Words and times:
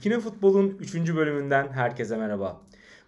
Dikine 0.00 0.20
Futbol'un 0.20 0.76
3. 0.80 0.94
bölümünden 0.94 1.68
herkese 1.68 2.16
merhaba. 2.16 2.60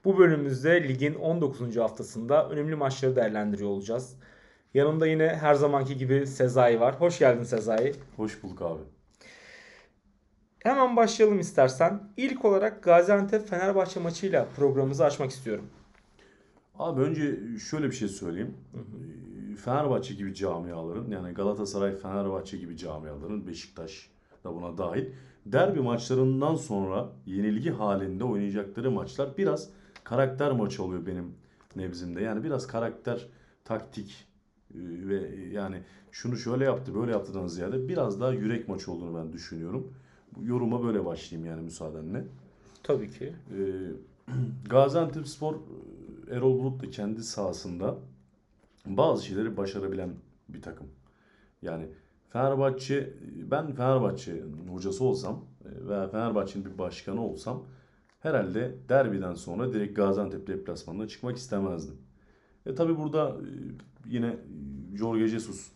Bu 0.04 0.18
bölümümüzde 0.18 0.88
ligin 0.88 1.14
19. 1.14 1.76
haftasında 1.76 2.48
önemli 2.48 2.74
maçları 2.74 3.16
değerlendiriyor 3.16 3.70
olacağız. 3.70 4.16
Yanımda 4.74 5.06
yine 5.06 5.28
her 5.28 5.54
zamanki 5.54 5.96
gibi 5.96 6.26
Sezai 6.26 6.80
var. 6.80 7.00
Hoş 7.00 7.18
geldin 7.18 7.44
Sezai. 7.44 7.94
Hoş 8.16 8.42
bulduk 8.42 8.62
abi. 8.62 8.80
Hemen 10.58 10.96
başlayalım 10.96 11.40
istersen. 11.40 12.02
İlk 12.16 12.44
olarak 12.44 12.82
Gaziantep 12.82 13.48
Fenerbahçe 13.48 14.00
maçıyla 14.00 14.48
programımızı 14.56 15.04
açmak 15.04 15.30
istiyorum. 15.30 15.66
Abi 16.78 17.00
önce 17.00 17.38
şöyle 17.70 17.86
bir 17.86 17.96
şey 17.96 18.08
söyleyeyim. 18.08 18.54
Fenerbahçe 19.64 20.14
gibi 20.14 20.34
camiaların 20.34 21.10
yani 21.10 21.34
Galatasaray, 21.34 21.96
Fenerbahçe 21.96 22.56
gibi 22.56 22.76
camiaların 22.76 23.46
Beşiktaş 23.46 24.10
da 24.44 24.54
buna 24.54 24.78
dahil 24.78 25.06
derbi 25.46 25.80
maçlarından 25.80 26.54
sonra 26.54 27.08
yenilgi 27.26 27.70
halinde 27.70 28.24
oynayacakları 28.24 28.90
maçlar 28.90 29.36
biraz 29.38 29.68
karakter 30.04 30.52
maçı 30.52 30.82
oluyor 30.82 31.06
benim 31.06 31.34
nebzimde. 31.76 32.22
Yani 32.22 32.44
biraz 32.44 32.66
karakter, 32.66 33.26
taktik 33.64 34.26
e, 34.74 34.78
ve 34.78 35.34
yani 35.52 35.82
şunu 36.12 36.36
şöyle 36.36 36.64
yaptı, 36.64 36.94
böyle 36.94 37.12
yaptıdan 37.12 37.46
ziyade 37.46 37.88
biraz 37.88 38.20
daha 38.20 38.32
yürek 38.32 38.68
maçı 38.68 38.92
olduğunu 38.92 39.18
ben 39.18 39.32
düşünüyorum. 39.32 39.92
Yoruma 40.42 40.84
böyle 40.84 41.04
başlayayım 41.04 41.50
yani 41.50 41.62
müsaadenle. 41.62 42.24
Tabii 42.82 43.10
ki. 43.10 43.32
Ee, 44.28 44.34
Gaziantepspor 44.70 45.54
Erol 46.30 46.58
Bulut 46.58 46.82
da 46.82 46.90
kendi 46.90 47.22
sahasında 47.22 47.96
bazı 48.86 49.26
şeyleri 49.26 49.56
başarabilen 49.56 50.10
bir 50.48 50.62
takım. 50.62 50.86
Yani 51.62 51.86
Fenerbahçe, 52.32 53.14
ben 53.50 53.74
Fenerbahçe 53.74 54.42
hocası 54.70 55.04
olsam 55.04 55.44
e, 55.64 55.88
veya 55.88 56.08
Fenerbahçe'nin 56.08 56.64
bir 56.64 56.78
başkanı 56.78 57.26
olsam 57.26 57.66
herhalde 58.20 58.74
derbiden 58.88 59.34
sonra 59.34 59.72
direkt 59.72 59.96
Gaziantep 59.96 60.46
deplasmanına 60.46 61.08
çıkmak 61.08 61.36
istemezdim. 61.36 61.96
E 62.66 62.74
tabi 62.74 62.98
burada 62.98 63.28
e, 63.28 63.48
yine 64.06 64.36
Jorge 64.94 65.28
Jesus 65.28 65.72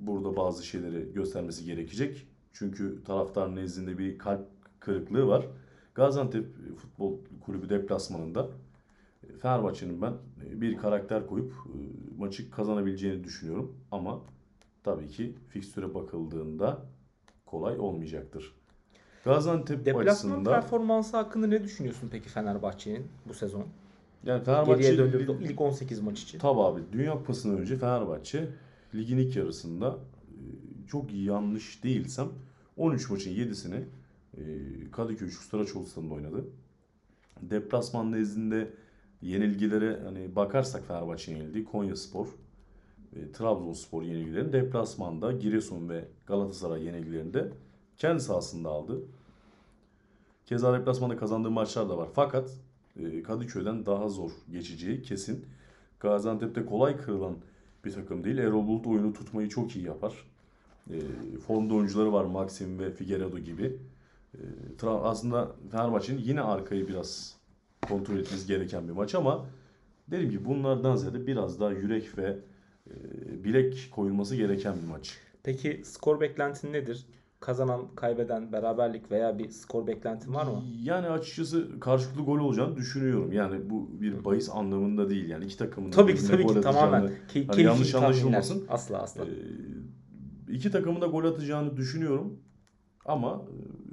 burada 0.00 0.36
bazı 0.36 0.66
şeyleri 0.66 1.12
göstermesi 1.12 1.64
gerekecek. 1.64 2.26
Çünkü 2.52 3.04
taraftar 3.04 3.56
nezdinde 3.56 3.98
bir 3.98 4.18
kalp 4.18 4.46
kırıklığı 4.80 5.26
var. 5.26 5.46
Gaziantep 5.94 6.46
Futbol 6.76 7.18
Kulübü 7.40 7.68
deplasmanında 7.68 8.48
e, 9.22 9.38
Fenerbahçe'nin 9.38 10.02
ben 10.02 10.12
e, 10.46 10.60
bir 10.60 10.76
karakter 10.76 11.26
koyup 11.26 11.52
e, 11.52 11.78
maçı 12.18 12.50
kazanabileceğini 12.50 13.24
düşünüyorum. 13.24 13.76
Ama 13.90 14.20
tabii 14.84 15.08
ki 15.08 15.34
fikstüre 15.48 15.94
bakıldığında 15.94 16.78
kolay 17.46 17.78
olmayacaktır. 17.78 18.54
Gaziantep 19.24 19.86
Deplasman 19.86 20.06
açısında 20.06 20.60
performansı 20.60 21.16
hakkında 21.16 21.46
ne 21.46 21.64
düşünüyorsun 21.64 22.08
peki 22.12 22.28
Fenerbahçe'nin 22.28 23.06
bu 23.28 23.34
sezon? 23.34 23.66
yani 24.26 24.44
Geriye 24.44 24.64
Fenerbahçe 24.64 24.98
döndüğümüzde 24.98 25.52
ilk 25.52 25.60
18 25.60 26.00
maç 26.00 26.22
için. 26.22 26.38
Tabii 26.38 26.60
abi 26.60 26.80
Dünya 26.92 27.12
Kupası'ndan 27.12 27.58
önce 27.58 27.76
Fenerbahçe 27.76 28.48
ligin 28.94 29.18
ilk 29.18 29.36
yarısında 29.36 29.98
e, 30.28 30.40
çok 30.88 31.14
yanlış 31.14 31.84
değilsem 31.84 32.28
13 32.76 33.10
maçın 33.10 33.30
7'sini 33.30 33.80
e, 34.36 34.42
Kadıköy 34.92 35.30
Şük 35.30 35.42
Saraçoğlu 35.42 35.86
stadında 35.86 36.14
oynadı. 36.14 36.44
Deplasman 37.42 38.12
nezdinde 38.12 38.70
yenilgilere 39.22 40.00
hani 40.04 40.36
bakarsak 40.36 40.86
Fenerbahçe 40.86 41.32
yenildi. 41.32 41.64
Konyaspor, 41.64 42.26
e, 43.16 43.32
Trabzonspor 43.32 44.02
yenilgilerini 44.02 44.52
deplasmanda 44.52 45.32
Giresun 45.32 45.88
ve 45.88 46.04
Galatasaray 46.26 46.84
yenilgilerinde 46.84 47.48
kendi 47.96 48.20
sahasında 48.20 48.68
aldı. 48.68 49.00
Keza 50.46 50.78
deplasmanda 50.78 51.16
kazandığı 51.16 51.50
maçlar 51.50 51.88
da 51.88 51.98
var. 51.98 52.08
Fakat 52.14 52.50
e, 52.96 53.22
Kadıköy'den 53.22 53.86
daha 53.86 54.08
zor 54.08 54.30
geçeceği 54.52 55.02
kesin. 55.02 55.46
Gaziantep'te 56.00 56.66
kolay 56.66 56.96
kırılan 56.96 57.36
bir 57.84 57.92
takım 57.92 58.24
değil. 58.24 58.38
Erol 58.38 58.66
Bulut 58.66 58.86
oyunu 58.86 59.12
tutmayı 59.12 59.48
çok 59.48 59.76
iyi 59.76 59.84
yapar. 59.84 60.14
E, 60.90 60.96
formda 61.46 61.74
oyuncuları 61.74 62.12
var 62.12 62.24
Maxim 62.24 62.78
ve 62.78 62.90
Figueiredo 62.90 63.38
gibi. 63.38 63.78
E, 64.34 64.86
aslında 64.86 65.52
Fenerbahçe'nin 65.70 66.18
yine 66.18 66.40
arkayı 66.40 66.88
biraz 66.88 67.36
kontrol 67.88 68.16
etmesi 68.16 68.46
gereken 68.46 68.88
bir 68.88 68.92
maç 68.92 69.14
ama 69.14 69.46
dediğim 70.10 70.30
gibi 70.30 70.44
bunlardan 70.44 70.96
ziyade 70.96 71.26
biraz 71.26 71.60
daha 71.60 71.70
yürek 71.70 72.18
ve 72.18 72.38
bilek 73.44 73.88
koyulması 73.90 74.36
gereken 74.36 74.74
bir 74.82 74.88
maç. 74.88 75.18
Peki 75.42 75.82
skor 75.84 76.20
beklentin 76.20 76.72
nedir? 76.72 77.06
Kazanan, 77.40 77.94
kaybeden, 77.96 78.52
beraberlik 78.52 79.10
veya 79.10 79.38
bir 79.38 79.48
skor 79.50 79.86
beklentin 79.86 80.34
var 80.34 80.46
mı? 80.46 80.62
Yani 80.82 81.06
açıkçası 81.08 81.80
karşılıklı 81.80 82.22
gol 82.22 82.38
olacağını 82.38 82.76
düşünüyorum. 82.76 83.32
Yani 83.32 83.70
bu 83.70 83.90
bir 84.00 84.24
bahis 84.24 84.50
anlamında 84.50 85.10
değil. 85.10 85.28
Yani 85.28 85.44
iki 85.44 85.56
takımın 85.58 85.90
Tabii 85.90 86.14
ki 86.14 86.26
tabii 86.26 86.46
ki 86.46 86.60
tamamen. 86.60 87.10
Ke- 87.34 87.46
Hani 87.46 87.62
yanlış 87.62 87.90
tahminler. 87.90 88.06
anlaşılmasın. 88.08 88.64
Asla 88.68 89.02
asla. 89.02 89.24
Ee, 89.24 90.52
iki 90.52 90.70
takımın 90.70 91.00
da 91.00 91.06
gol 91.06 91.24
atacağını 91.24 91.76
düşünüyorum. 91.76 92.38
Ama 93.04 93.42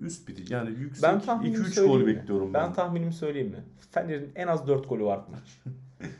e, 0.02 0.06
üst 0.06 0.28
biti 0.28 0.54
yani 0.54 0.70
yüksek 0.80 1.04
Ben 1.04 1.20
tahminimi 1.22 1.64
2-3 1.64 1.68
söyleyeyim 1.70 2.00
gol 2.00 2.06
mi? 2.08 2.16
bekliyorum 2.16 2.54
Ben 2.54 2.68
ben. 2.68 2.74
tahminimi 2.74 3.14
söyleyeyim 3.14 3.50
mi? 3.50 3.64
Fener'in 3.92 4.32
en 4.36 4.48
az 4.48 4.68
4 4.68 4.90
golü 4.90 5.04
var 5.04 5.20
bu 5.28 5.32
maç. 5.32 5.62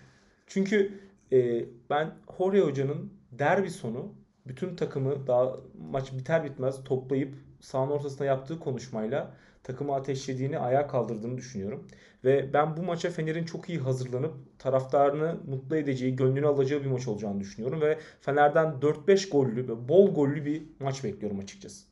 Çünkü 0.48 0.92
e, 1.32 1.66
ben 1.90 2.14
Jorge 2.38 2.62
Hoca'nın 2.62 3.14
derbi 3.32 3.70
sonu 3.70 4.14
bütün 4.48 4.76
takımı 4.76 5.28
daha 5.28 5.58
maç 5.92 6.14
biter 6.14 6.44
bitmez 6.44 6.84
toplayıp 6.84 7.36
sahanın 7.60 7.92
ortasına 7.92 8.28
yaptığı 8.28 8.60
konuşmayla 8.60 9.34
takımı 9.64 9.96
ateşlediğini, 9.96 10.60
ayağa 10.60 10.88
kaldırdığını 10.88 11.38
düşünüyorum. 11.38 11.88
Ve 12.24 12.54
ben 12.54 12.78
bu 12.78 12.84
maça 12.84 13.10
Fener'in 13.10 13.46
çok 13.46 13.70
iyi 13.70 13.80
hazırlanıp 13.80 14.34
taraftarını 14.60 15.38
mutlu 15.48 15.76
edeceği, 15.76 16.16
gönlünü 16.16 16.48
alacağı 16.48 16.82
bir 16.82 16.86
maç 16.86 17.08
olacağını 17.08 17.40
düşünüyorum. 17.40 17.82
Ve 17.82 18.00
Fener'den 18.22 18.74
4-5 18.82 19.30
gollü 19.30 19.68
ve 19.68 19.90
bol 19.90 20.14
gollü 20.14 20.46
bir 20.46 20.64
maç 20.80 21.04
bekliyorum 21.04 21.40
açıkçası. 21.40 21.86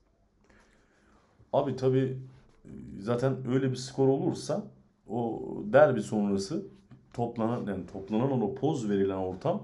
Abi 1.53 1.75
tabii 1.75 2.17
e, 2.65 2.69
zaten 2.99 3.37
öyle 3.51 3.71
bir 3.71 3.75
skor 3.75 4.07
olursa 4.07 4.63
o 5.09 5.41
derbi 5.65 6.01
sonrası 6.01 6.65
toplanan 7.13 7.65
yani 7.67 7.85
toplanan 7.85 8.41
o 8.41 8.55
poz 8.55 8.89
verilen 8.89 9.17
ortam 9.17 9.63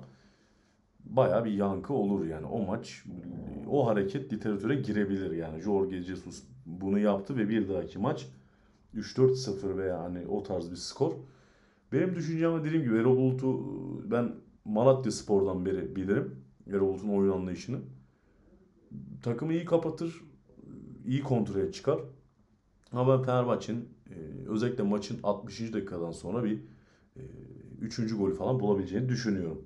bayağı 1.06 1.45
bir 1.45 1.51
yankı 1.51 1.94
olur 1.94 2.25
yani 2.25 2.45
o 2.45 2.66
maç 2.66 3.03
o 3.69 3.88
hareket 3.88 4.33
literatüre 4.33 4.75
girebilir 4.75 5.31
yani 5.31 5.61
Jorge 5.61 6.01
Jesus 6.01 6.44
bunu 6.66 7.00
yaptı 7.00 7.38
ve 7.38 7.50
bir 7.50 7.69
dahaki 7.69 8.00
maç 8.00 8.28
3-4-0 8.95 9.78
veya 9.78 10.03
hani 10.03 10.28
o 10.28 10.44
tarz 10.44 10.72
bir 10.72 10.75
skor. 10.75 11.11
Benim 11.91 12.16
düşüncem 12.16 12.63
dediğim 12.63 12.84
gibi 12.84 12.97
Erol 12.97 13.17
Bulut'u 13.17 14.11
ben 14.11 14.35
Malatya 14.66 15.11
Spor'dan 15.11 15.66
beri 15.66 15.95
bilirim. 15.95 16.35
Erol 16.67 16.88
Bulut'un 16.88 17.09
oyun 17.09 17.31
anlayışını. 17.31 17.78
Takımı 19.23 19.53
iyi 19.53 19.66
kapatır, 19.66 20.22
iyi 21.05 21.23
kontrole 21.23 21.72
çıkar. 21.72 22.00
Ama 22.91 23.17
ben 23.17 23.25
Fenerbahçe'nin 23.25 23.89
e, 24.09 24.47
özellikle 24.47 24.84
maçın 24.84 25.19
60. 25.23 25.73
dakikadan 25.73 26.11
sonra 26.11 26.44
bir 26.44 26.61
e, 27.16 27.22
3. 27.81 28.18
golü 28.18 28.36
falan 28.36 28.59
bulabileceğini 28.59 29.09
düşünüyorum. 29.09 29.66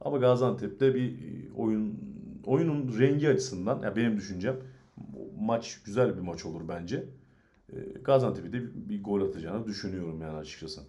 Ama 0.00 0.18
Gaziantep'te 0.18 0.94
bir 0.94 1.12
e, 1.12 1.52
oyun 1.56 1.98
oyunun 2.46 2.98
rengi 2.98 3.28
açısından 3.28 3.82
ya 3.82 3.96
benim 3.96 4.16
düşüncem 4.16 4.56
maç 5.40 5.80
güzel 5.84 6.16
bir 6.16 6.20
maç 6.20 6.46
olur 6.46 6.68
bence. 6.68 7.04
E, 7.72 7.76
Gaziantep'e 8.04 8.52
de 8.52 8.88
bir 8.88 9.02
gol 9.02 9.28
atacağını 9.28 9.66
düşünüyorum 9.66 10.20
yani 10.22 10.36
açıkçası. 10.36 10.80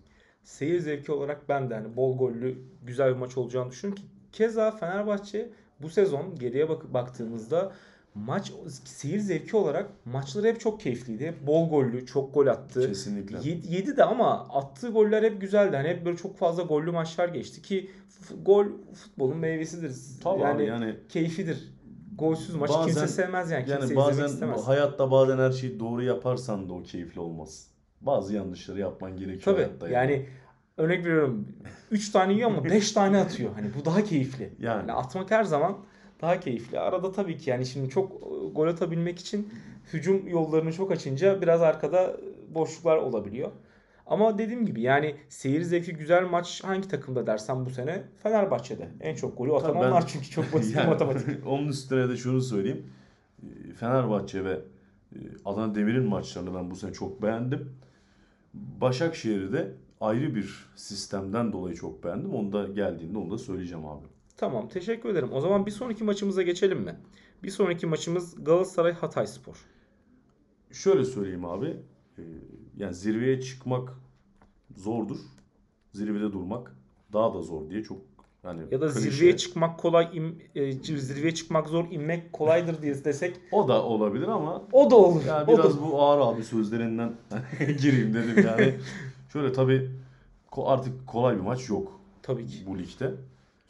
Seyir 0.43 0.79
zevki 0.79 1.11
olarak 1.11 1.49
ben 1.49 1.69
de 1.69 1.75
hani 1.75 1.95
bol 1.95 2.17
gollü 2.17 2.57
güzel 2.83 3.13
bir 3.13 3.19
maç 3.19 3.37
olacağını 3.37 3.71
düşünüyorum 3.71 4.03
ki 4.03 4.09
keza 4.31 4.71
Fenerbahçe 4.71 5.49
bu 5.81 5.89
sezon 5.89 6.35
geriye 6.35 6.69
bak 6.69 6.93
baktığımızda 6.93 7.71
maç 8.15 8.51
seyir 8.85 9.19
zevki 9.19 9.57
olarak 9.57 9.89
maçları 10.05 10.47
hep 10.47 10.59
çok 10.59 10.79
keyifliydi. 10.79 11.27
Hep 11.27 11.47
bol 11.47 11.69
gollü, 11.69 12.05
çok 12.05 12.33
gol 12.33 12.47
attı. 12.47 12.87
Kesinlikle. 12.87 13.37
7 13.43 13.97
de 13.97 14.03
ama 14.03 14.47
attığı 14.49 14.89
goller 14.89 15.23
hep 15.23 15.41
güzeldi. 15.41 15.75
Hani 15.75 15.87
hep 15.87 16.05
böyle 16.05 16.17
çok 16.17 16.37
fazla 16.37 16.63
gollü 16.63 16.91
maçlar 16.91 17.29
geçti 17.29 17.61
ki 17.61 17.91
gol 18.45 18.65
futbolun 18.93 19.37
meyvesidir. 19.37 19.95
Tabii 20.23 20.41
yani 20.41 20.65
yani 20.65 20.95
keyfidir. 21.09 21.71
Golsüz 22.15 22.55
maç 22.55 22.69
Bazen- 22.69 22.85
kimse 22.85 23.07
sevmez 23.07 23.51
yani. 23.51 23.65
Kimse 23.65 23.81
yani 23.81 23.95
bazen 23.95 24.25
istemez. 24.25 24.67
hayatta 24.67 25.11
bazen 25.11 25.37
her 25.37 25.51
şeyi 25.51 25.79
doğru 25.79 26.03
yaparsan 26.03 26.69
da 26.69 26.73
o 26.73 26.83
keyifli 26.83 27.19
olmaz. 27.19 27.67
Bazı 28.01 28.35
yanlışları 28.35 28.79
yapman 28.79 29.17
gerekiyor 29.17 29.41
Tabii 29.41 29.63
hayatta 29.63 29.89
yani 29.89 30.25
örnek 30.77 31.05
veriyorum 31.05 31.47
3 31.91 32.09
tane 32.11 32.33
yiyor 32.33 32.51
ama 32.51 32.63
5 32.63 32.91
tane 32.91 33.17
atıyor. 33.17 33.53
Hani 33.53 33.67
bu 33.79 33.85
daha 33.85 34.03
keyifli. 34.03 34.53
Yani. 34.59 34.79
Yani 34.79 34.93
atmak 34.93 35.31
her 35.31 35.43
zaman 35.43 35.77
daha 36.21 36.39
keyifli. 36.39 36.79
Arada 36.79 37.11
tabii 37.11 37.37
ki 37.37 37.49
yani 37.49 37.65
şimdi 37.65 37.89
çok 37.89 38.11
e, 38.11 38.47
gol 38.53 38.67
atabilmek 38.67 39.19
için 39.19 39.53
hücum 39.93 40.27
yollarını 40.27 40.73
çok 40.73 40.91
açınca 40.91 41.41
biraz 41.41 41.61
arkada 41.61 42.17
boşluklar 42.55 42.97
olabiliyor. 42.97 43.51
Ama 44.05 44.37
dediğim 44.37 44.65
gibi 44.65 44.81
yani 44.81 45.15
seyir 45.29 45.61
zevki 45.61 45.93
güzel 45.93 46.23
maç 46.23 46.63
hangi 46.63 46.87
takımda 46.87 47.27
dersen 47.27 47.65
bu 47.65 47.69
sene 47.69 48.03
Fenerbahçe'de. 48.23 48.89
En 48.99 49.15
çok 49.15 49.37
golü 49.37 49.53
atan 49.53 49.73
Tabii 49.73 49.83
ben- 49.83 49.91
onlar 49.91 50.07
çünkü 50.07 50.29
çok 50.29 50.53
basit 50.53 50.75
Yani 50.77 50.89
matematik. 50.89 51.27
onun 51.47 51.67
üstüne 51.67 52.09
de 52.09 52.17
şunu 52.17 52.41
söyleyeyim. 52.41 52.85
Ee, 53.43 53.73
Fenerbahçe 53.73 54.45
ve 54.45 54.59
Adana 55.45 55.75
Demir'in 55.75 56.03
maçlarını 56.03 56.55
ben 56.55 56.71
bu 56.71 56.75
sene 56.75 56.93
çok 56.93 57.21
beğendim. 57.21 57.69
Başakşehir'i 58.53 59.53
de 59.53 59.71
ayrı 60.01 60.35
bir 60.35 60.65
sistemden 60.75 61.53
dolayı 61.53 61.75
çok 61.75 62.03
beğendim. 62.03 62.33
Onu 62.33 62.53
da 62.53 62.67
geldiğinde 62.67 63.17
onu 63.17 63.31
da 63.31 63.37
söyleyeceğim 63.37 63.85
abi. 63.85 64.05
Tamam 64.41 64.69
teşekkür 64.69 65.09
ederim. 65.09 65.29
O 65.33 65.41
zaman 65.41 65.65
bir 65.65 65.71
sonraki 65.71 66.03
maçımıza 66.03 66.41
geçelim 66.41 66.79
mi? 66.79 66.95
Bir 67.43 67.49
sonraki 67.49 67.87
maçımız 67.87 68.43
Galatasaray 68.43 68.93
Hatayspor. 68.93 69.65
Şöyle 70.71 71.05
söyleyeyim 71.05 71.45
abi. 71.45 71.77
e, 72.17 72.21
Yani 72.77 72.93
zirveye 72.93 73.41
çıkmak 73.41 73.93
zordur. 74.77 75.17
Zirvede 75.93 76.33
durmak 76.33 76.75
daha 77.13 77.33
da 77.33 77.41
zor 77.41 77.69
diye 77.69 77.83
çok 77.83 77.97
yani 78.43 78.61
Ya 78.71 78.81
da 78.81 78.87
klişe. 78.87 78.99
zirveye 79.11 79.37
çıkmak 79.37 79.79
kolay, 79.79 80.05
im- 80.05 80.35
e, 80.55 80.97
zirveye 80.97 81.33
çıkmak 81.33 81.67
zor, 81.67 81.85
inmek 81.91 82.33
kolaydır 82.33 82.81
diye 82.81 83.03
desek 83.05 83.35
O 83.51 83.67
da 83.67 83.83
olabilir 83.83 84.27
ama 84.27 84.63
o 84.71 84.91
da 84.91 84.95
olur. 84.95 85.21
yani 85.27 85.51
o 85.51 85.57
da 85.57 85.63
biraz 85.63 85.81
bu 85.81 86.01
ağır 86.01 86.33
abi 86.35 86.43
sözlerinden 86.43 87.13
gireyim 87.81 88.13
dedim 88.13 88.45
yani. 88.45 88.75
Şöyle 89.33 89.53
tabii 89.53 89.91
ko- 90.51 90.67
artık 90.67 91.07
kolay 91.07 91.35
bir 91.35 91.41
maç 91.41 91.69
yok 91.69 91.99
Tabii 92.21 92.47
ki. 92.47 92.57
bu 92.67 92.79
ligde. 92.79 93.11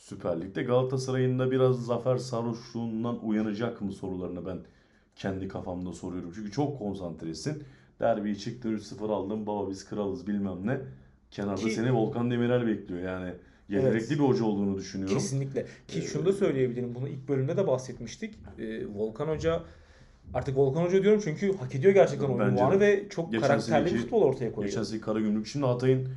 Süper 0.01 0.42
Lig'de 0.42 0.63
Galatasaray'ın 0.63 1.39
da 1.39 1.51
biraz 1.51 1.86
zafer 1.86 2.18
sarhoşluğundan 2.18 3.25
uyanacak 3.25 3.81
mı 3.81 3.92
sorularını 3.92 4.45
ben 4.45 4.57
kendi 5.15 5.48
kafamda 5.48 5.94
soruyorum. 5.94 6.31
Çünkü 6.36 6.51
çok 6.51 6.80
konsantresin. 6.80 7.63
Derbiyi 8.00 8.38
çıktı 8.38 8.69
3-0 8.69 9.12
aldın 9.12 9.48
baba 9.48 9.69
biz 9.69 9.86
kralız 9.89 10.27
bilmem 10.27 10.68
ne. 10.68 10.77
Kenarda 11.31 11.62
Ki- 11.62 11.71
seni 11.71 11.94
Volkan 11.94 12.31
Demirel 12.31 12.68
bekliyor 12.68 13.01
yani. 13.01 13.33
Yetenekli 13.69 13.98
Evet. 13.98 14.12
bir 14.12 14.19
hoca 14.19 14.45
olduğunu 14.45 14.77
düşünüyorum. 14.77 15.18
Kesinlikle. 15.18 15.65
Ki 15.88 16.00
Ee, 16.00 16.01
şunu 16.01 16.25
da 16.25 16.33
söyleyebilirim. 16.33 16.95
Bunu 16.95 17.07
ilk 17.07 17.27
bölümde 17.27 17.57
de 17.57 17.68
bahsetmiştik. 17.68 18.36
Ee, 18.59 18.88
Volkan 18.88 19.27
Hoca 19.27 19.63
artık 20.33 20.57
Volkan 20.57 20.83
Hoca 20.83 21.03
diyorum 21.03 21.21
çünkü 21.24 21.57
hak 21.57 21.75
ediyor 21.75 21.94
gerçekten 21.94 22.30
de. 22.71 22.80
ve 22.80 23.09
çok 23.09 23.31
Geçen 23.31 23.48
karakterli 23.48 23.94
bir 23.94 23.98
futbol 24.00 24.21
ortaya 24.21 24.51
koyuyor. 24.51 24.71
Geçen 24.71 24.83
sene 24.83 25.01
Karagümrük. 25.01 25.48
Şimdi 25.48 25.65
Hatay'ın 25.65 26.09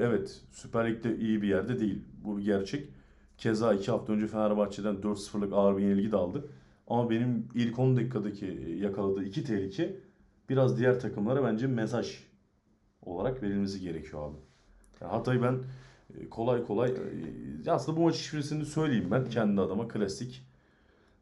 evet 0.00 0.42
Süper 0.50 0.90
Lig'de 0.90 1.16
iyi 1.18 1.42
bir 1.42 1.48
yerde 1.48 1.80
değil. 1.80 2.02
Bu 2.24 2.38
bir 2.38 2.44
gerçek. 2.44 2.88
Keza 3.38 3.74
iki 3.74 3.90
hafta 3.90 4.12
önce 4.12 4.26
Fenerbahçe'den 4.26 4.94
4-0'lık 4.94 5.52
ağır 5.52 5.76
bir 5.76 5.82
yenilgi 5.82 6.12
de 6.12 6.16
aldı. 6.16 6.48
Ama 6.86 7.10
benim 7.10 7.48
ilk 7.54 7.78
10 7.78 7.96
dakikadaki 7.96 8.46
e, 8.46 8.76
yakaladığı 8.76 9.24
iki 9.24 9.44
tehlike 9.44 9.96
biraz 10.48 10.78
diğer 10.78 11.00
takımlara 11.00 11.44
bence 11.44 11.66
mesaj 11.66 12.18
olarak 13.02 13.42
verilmesi 13.42 13.80
gerekiyor 13.80 14.28
abi. 14.28 14.36
Yani 15.00 15.10
Hatay 15.10 15.42
ben 15.42 15.58
e, 16.18 16.28
kolay 16.28 16.64
kolay 16.64 16.90
e, 17.66 17.70
aslında 17.70 17.98
bu 17.98 18.02
maç 18.02 18.16
şifresini 18.16 18.64
söyleyeyim 18.66 19.08
ben 19.10 19.24
kendi 19.24 19.60
adıma 19.60 19.88
klasik. 19.88 20.46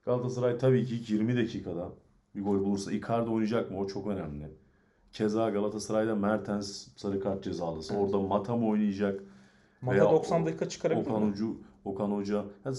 Galatasaray 0.04 0.58
tabii 0.58 0.86
ki 0.86 0.94
ilk 0.94 1.10
20 1.10 1.36
dakikada 1.36 1.92
bir 2.34 2.42
gol 2.42 2.60
bulursa 2.60 2.92
Icardi 2.92 3.30
oynayacak 3.30 3.70
mı? 3.70 3.78
O 3.78 3.86
çok 3.86 4.06
önemli. 4.06 4.50
Keza 5.12 5.50
Galatasaray'da 5.50 6.14
Mertens 6.14 6.88
sarı 6.96 7.20
kart 7.20 7.44
cezalısı. 7.44 7.94
Evet. 7.94 8.02
Orada 8.04 8.18
Mata 8.26 8.56
mı 8.56 8.66
oynayacak? 8.68 9.20
Mata 9.82 9.94
veya 9.96 10.04
90 10.10 10.42
o- 10.42 10.46
dakika 10.46 10.68
çıkarabilir 10.68 11.06
Okan 11.10 11.22
mi? 11.22 11.30
Hoca, 11.32 11.44
Okan 11.84 12.10
Hoca. 12.10 12.44
Yani 12.64 12.76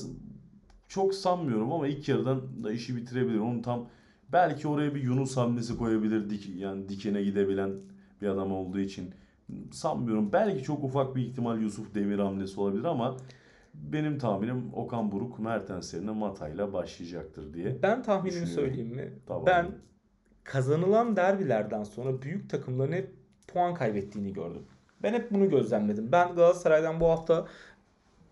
çok 0.87 1.13
sanmıyorum 1.13 1.71
ama 1.73 1.87
ilk 1.87 2.09
yarıdan 2.09 2.63
da 2.63 2.71
işi 2.71 2.95
bitirebilir. 2.95 3.39
Onun 3.39 3.61
tam 3.61 3.87
belki 4.31 4.67
oraya 4.67 4.95
bir 4.95 5.03
Yunus 5.03 5.37
hamlesi 5.37 5.77
koyabilir. 5.77 6.29
Dik, 6.29 6.49
yani 6.55 6.89
dikine 6.89 7.23
gidebilen 7.23 7.71
bir 8.21 8.27
adam 8.27 8.51
olduğu 8.51 8.79
için 8.79 9.09
sanmıyorum. 9.71 10.29
Belki 10.33 10.63
çok 10.63 10.83
ufak 10.83 11.15
bir 11.15 11.21
ihtimal 11.21 11.61
Yusuf 11.61 11.95
Demir 11.95 12.19
hamlesi 12.19 12.59
olabilir 12.59 12.83
ama 12.83 13.17
benim 13.73 14.17
tahminim 14.19 14.69
Okan 14.73 15.11
Buruk 15.11 15.39
Mertens 15.39 15.93
yerine 15.93 16.11
Mata'yla 16.11 16.73
başlayacaktır 16.73 17.53
diye. 17.53 17.77
Ben 17.83 18.03
tahminimi 18.03 18.47
söyleyeyim 18.47 18.95
mi? 18.95 19.13
Tamam. 19.25 19.43
Ben 19.45 19.67
kazanılan 20.43 21.15
derbilerden 21.15 21.83
sonra 21.83 22.21
büyük 22.21 22.49
takımların 22.49 22.91
hep 22.91 23.09
puan 23.47 23.73
kaybettiğini 23.73 24.33
gördüm. 24.33 24.65
Ben 25.03 25.13
hep 25.13 25.31
bunu 25.31 25.49
gözlemledim. 25.49 26.11
Ben 26.11 26.35
Galatasaray'dan 26.35 26.99
bu 26.99 27.09
hafta 27.09 27.47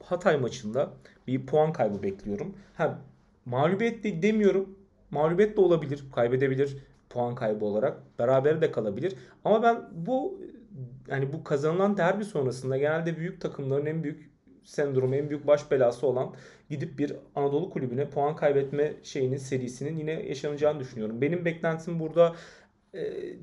Hatay 0.04 0.38
maçında 0.38 0.94
bir 1.28 1.46
puan 1.46 1.74
kaybı 1.74 2.04
bekliyorum. 2.04 2.56
Ha 2.78 3.00
mağlubiyet 3.46 4.04
de 4.04 4.22
demiyorum. 4.22 4.76
Mağlubiyet 5.12 5.58
de 5.58 5.62
olabilir, 5.62 6.06
kaybedebilir 6.16 6.78
puan 7.10 7.36
kaybı 7.36 7.66
olarak. 7.66 8.20
Beraber 8.20 8.62
de 8.62 8.72
kalabilir. 8.72 9.16
Ama 9.46 9.64
ben 9.64 9.90
bu 9.92 10.42
yani 11.08 11.34
bu 11.34 11.44
kazanılan 11.44 11.98
derbi 11.98 12.26
sonrasında 12.26 12.78
genelde 12.78 13.18
büyük 13.18 13.42
takımların 13.42 13.86
en 13.86 14.04
büyük 14.04 14.29
sendromu, 14.69 15.16
en 15.16 15.30
büyük 15.30 15.48
baş 15.48 15.71
belası 15.71 16.07
olan 16.07 16.33
gidip 16.69 17.00
bir 17.00 17.13
Anadolu 17.36 17.69
kulübüne 17.69 18.10
puan 18.10 18.36
kaybetme 18.36 18.94
şeyinin 19.04 19.38
serisinin 19.38 19.98
yine 19.98 20.12
yaşanacağını 20.12 20.80
düşünüyorum. 20.80 21.21
Benim 21.21 21.45
beklentim 21.45 22.00
burada 22.00 22.36
e, 22.94 23.00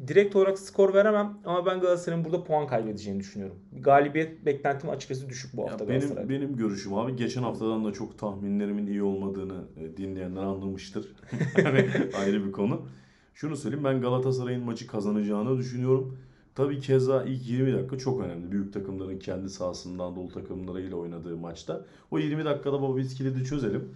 direkt 0.08 0.36
olarak 0.36 0.58
skor 0.58 0.94
veremem 0.94 1.38
ama 1.44 1.66
ben 1.66 1.80
Galatasaray'ın 1.80 2.24
burada 2.24 2.44
puan 2.44 2.66
kaybedeceğini 2.66 3.20
düşünüyorum. 3.20 3.56
Galibiyet 3.80 4.46
beklentim 4.46 4.90
açıkçası 4.90 5.28
düşük 5.28 5.56
bu 5.56 5.60
Ya 5.60 5.66
hafta 5.72 5.88
benim 5.88 6.00
Galatasaray'da. 6.00 6.28
benim 6.28 6.56
görüşüm 6.56 6.94
abi 6.94 7.16
geçen 7.16 7.42
haftadan 7.42 7.84
da 7.84 7.92
çok 7.92 8.18
tahminlerimin 8.18 8.86
iyi 8.86 9.02
olmadığını 9.02 9.64
e, 9.76 9.96
dinleyenler 9.96 10.42
anlamıştır. 10.42 11.08
Yani 11.58 11.86
ayrı 12.20 12.46
bir 12.46 12.52
konu. 12.52 12.88
Şunu 13.34 13.56
söyleyeyim 13.56 13.84
ben 13.84 14.00
Galatasaray'ın 14.00 14.64
maçı 14.64 14.86
kazanacağını 14.86 15.58
düşünüyorum. 15.58 16.18
Tabii 16.56 16.80
keza 16.80 17.24
ilk 17.24 17.48
20 17.48 17.72
dakika 17.72 17.98
çok 17.98 18.20
önemli. 18.20 18.52
Büyük 18.52 18.72
takımların 18.72 19.18
kendi 19.18 19.50
sahasında 19.50 20.04
Anadolu 20.04 20.28
takımlarıyla 20.28 20.96
oynadığı 20.96 21.36
maçta. 21.36 21.84
O 22.10 22.18
20 22.18 22.44
dakikada 22.44 22.82
baba 22.82 22.96
biz 22.96 23.14
kilidi 23.14 23.44
çözelim. 23.44 23.88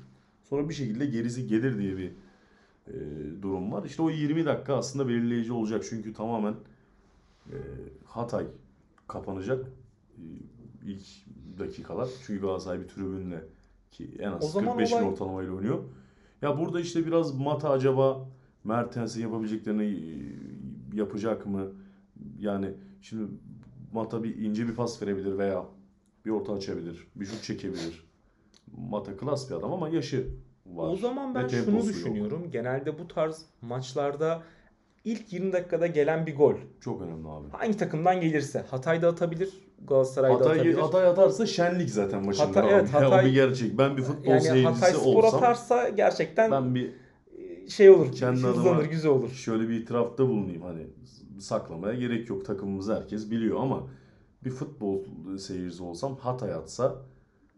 Sonra 0.42 0.68
bir 0.68 0.74
şekilde 0.74 1.06
gerisi 1.06 1.46
gelir 1.46 1.78
diye 1.78 1.96
bir 1.96 2.10
e, 2.88 2.94
durum 3.42 3.72
var. 3.72 3.84
İşte 3.84 4.02
o 4.02 4.10
20 4.10 4.44
dakika 4.44 4.74
aslında 4.76 5.08
belirleyici 5.08 5.52
olacak. 5.52 5.84
Çünkü 5.88 6.12
tamamen 6.12 6.54
e, 7.46 7.56
Hatay 8.04 8.46
kapanacak 9.08 9.66
e, 10.18 10.22
ilk 10.86 11.02
dakikalar. 11.58 12.08
Çünkü 12.26 12.40
Galatasaray 12.40 12.80
bir 12.80 12.88
tribünle 12.88 13.44
ki 13.90 14.10
en 14.18 14.32
az 14.32 14.52
zaman 14.52 14.72
45 14.72 14.90
bin 14.90 14.96
olay- 14.96 15.04
ortalamayla 15.12 15.52
oynuyor. 15.52 15.78
Ya 16.42 16.58
burada 16.58 16.80
işte 16.80 17.06
biraz 17.06 17.34
Mata 17.38 17.70
acaba 17.70 18.28
Mertens'in 18.64 19.22
yapabileceklerini 19.22 19.84
e, 19.84 20.96
yapacak 20.96 21.46
mı? 21.46 21.66
Yani 22.40 22.66
şimdi 23.00 23.30
Mata 23.92 24.24
bir 24.24 24.36
ince 24.36 24.68
bir 24.68 24.74
pas 24.74 25.02
verebilir 25.02 25.38
veya 25.38 25.64
bir 26.24 26.30
orta 26.30 26.52
açabilir, 26.52 27.06
bir 27.16 27.26
şut 27.26 27.42
çekebilir. 27.42 28.04
Mata 28.76 29.16
klas 29.16 29.50
bir 29.50 29.54
adam 29.54 29.72
ama 29.72 29.88
yaşı 29.88 30.26
var. 30.66 30.92
O 30.92 30.96
zaman 30.96 31.34
ben 31.34 31.48
şunu 31.48 31.76
yok. 31.76 31.86
düşünüyorum. 31.88 32.50
Genelde 32.50 32.98
bu 32.98 33.08
tarz 33.08 33.46
maçlarda 33.62 34.42
ilk 35.04 35.32
20 35.32 35.52
dakikada 35.52 35.86
gelen 35.86 36.26
bir 36.26 36.36
gol 36.36 36.54
Çok 36.80 37.02
önemli 37.02 37.28
abi. 37.28 37.48
hangi 37.50 37.76
takımdan 37.76 38.20
gelirse 38.20 38.64
Hatay'da 38.70 39.08
atabilir, 39.08 39.48
Galatasaray'da 39.88 40.34
Hatay, 40.34 40.52
atabilir. 40.52 40.74
Hatay 40.78 41.06
atarsa 41.06 41.46
şenlik 41.46 41.90
zaten 41.90 42.26
maçında. 42.26 42.44
Hatay- 42.46 42.60
abi. 42.62 42.68
evet, 42.72 42.88
Ya 42.94 43.00
Hatay- 43.00 43.22
o 43.22 43.26
bir 43.26 43.32
gerçek. 43.32 43.78
Ben 43.78 43.96
bir 43.96 44.02
futbol 44.02 44.30
yani 44.30 44.40
seyircisi 44.40 44.66
Hatay 44.84 44.92
Spor 44.92 45.24
olsam 45.24 45.38
atarsa 45.38 45.88
gerçekten 45.88 46.50
ben 46.50 46.74
bir 46.74 46.90
şey 47.68 47.90
olur, 47.90 48.12
Kendi 48.12 48.46
adıma- 48.46 48.82
güzel 48.90 49.10
olur. 49.10 49.30
şöyle 49.30 49.68
bir 49.68 49.74
itirafta 49.80 50.28
bulunayım 50.28 50.62
hani 50.62 50.86
saklamaya 51.40 51.94
gerek 51.94 52.28
yok 52.28 52.44
takımımızı 52.44 52.94
herkes 52.94 53.30
biliyor 53.30 53.60
ama 53.60 53.86
bir 54.44 54.50
futbol 54.50 55.04
seyircisi 55.38 55.82
olsam 55.82 56.16
Hatay 56.16 56.54
atsa 56.54 57.02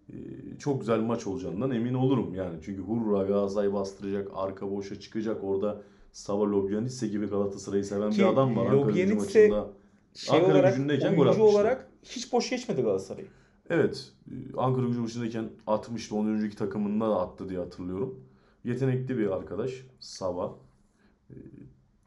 e, 0.08 0.14
çok 0.58 0.80
güzel 0.80 1.00
maç 1.00 1.26
olacağından 1.26 1.70
emin 1.70 1.94
olurum 1.94 2.34
yani 2.34 2.58
çünkü 2.64 2.82
hurra 2.82 3.22
Galatasaray 3.22 3.72
bastıracak 3.72 4.28
arka 4.34 4.70
boşa 4.70 5.00
çıkacak 5.00 5.44
orada 5.44 5.82
Sava 6.12 6.44
Lobyanitse 6.44 7.08
gibi 7.08 7.26
Galatasaray'ı 7.26 7.84
seven 7.84 8.10
Ki 8.10 8.18
bir 8.18 8.24
adam 8.24 8.56
var 8.56 8.72
Lobyanitse 8.72 9.48
maçında. 9.48 9.70
Şey 10.14 10.38
Ankara 10.38 10.54
olarak, 10.54 10.74
gücündeyken 10.74 11.16
gol 11.16 11.22
atmıştı. 11.26 11.44
olarak 11.44 11.88
hiç 12.02 12.32
boş 12.32 12.50
geçmedi 12.50 12.82
Galatasaray. 12.82 13.24
Evet 13.70 14.12
e, 14.30 14.56
Ankara 14.56 14.86
gücü 14.86 15.00
maçındayken 15.00 15.44
atmıştı 15.66 16.16
10 16.16 16.26
önceki 16.26 16.56
takımında 16.56 17.10
da 17.10 17.20
attı 17.20 17.48
diye 17.48 17.58
hatırlıyorum. 17.58 18.20
Yetenekli 18.64 19.18
bir 19.18 19.26
arkadaş 19.30 19.86
Sava. 20.00 20.54
E, 21.30 21.36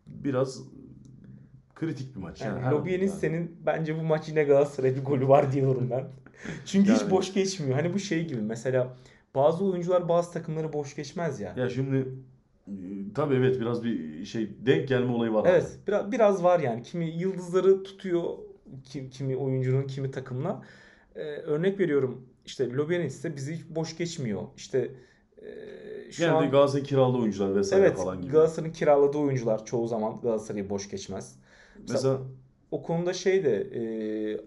Biraz 0.08 0.62
kritik 1.76 2.16
bir 2.16 2.22
maç. 2.22 2.42
Yani, 2.42 2.92
yani. 2.92 3.10
senin 3.10 3.58
bence 3.66 4.00
bu 4.00 4.04
maç 4.04 4.30
yine 4.30 4.44
Galatasaray 4.44 4.96
bir 4.96 5.04
golü 5.04 5.28
var 5.28 5.52
diyorum 5.52 5.88
ben. 5.92 6.04
Çünkü 6.66 6.94
hiç 6.94 7.02
Yani- 7.02 7.12
boş 7.12 7.34
geçmiyor. 7.34 7.76
Hani 7.76 7.94
bu 7.94 8.00
şey 8.00 8.28
gibi 8.28 8.42
mesela 8.42 8.96
bazı 9.36 9.66
oyuncular 9.66 10.10
bazı 10.10 10.34
takımları 10.34 10.74
boş 10.74 10.96
geçmez 10.96 11.40
ya. 11.40 11.54
Ya 11.58 11.70
şimdi 11.70 12.08
tabii 13.16 13.36
evet 13.36 13.60
biraz 13.62 13.84
bir 13.84 14.26
şey 14.26 14.50
denk 14.66 14.88
gelme 14.88 15.12
olayı 15.12 15.34
var 15.34 15.42
abi. 15.42 15.50
Evet, 15.50 15.80
biraz 15.88 16.12
biraz 16.12 16.44
var 16.44 16.60
yani. 16.60 16.84
Kimi 16.84 17.06
yıldızları 17.06 17.84
tutuyor, 17.84 18.24
kim, 18.84 19.10
kimi 19.10 19.38
oyuncunun, 19.38 19.88
kimi 19.88 20.12
takımla. 20.12 20.62
Ee, 21.16 21.22
örnek 21.22 21.80
veriyorum. 21.80 22.26
İşte 22.46 22.74
Lobyanitse 22.74 23.36
bizi 23.36 23.56
hiç 23.56 23.62
boş 23.70 23.98
geçmiyor. 23.98 24.42
İşte 24.58 24.92
e, 25.42 26.12
şu 26.12 26.22
Genelde 26.22 26.38
an 26.38 26.52
Galatasaray 26.52 26.84
kiralı 26.84 27.18
oyuncular 27.18 27.56
vesaire 27.56 27.86
evet 27.86 27.98
falan 27.98 28.22
gibi. 28.22 28.32
Galatasaray'ın 28.32 28.74
kiraladığı 28.74 29.18
oyuncular 29.18 29.66
çoğu 29.66 29.88
zaman 29.88 30.22
Galatasaray'ı 30.22 30.70
boş 30.70 30.90
geçmez. 30.90 31.36
Mesela 31.92 32.20
O 32.72 32.82
konuda 32.82 33.14
şey 33.14 33.44
de 33.44 33.62
e, 33.62 33.82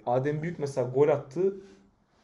Adem 0.06 0.42
Büyük 0.42 0.58
mesela 0.58 0.90
gol 0.90 1.08
attı. 1.08 1.56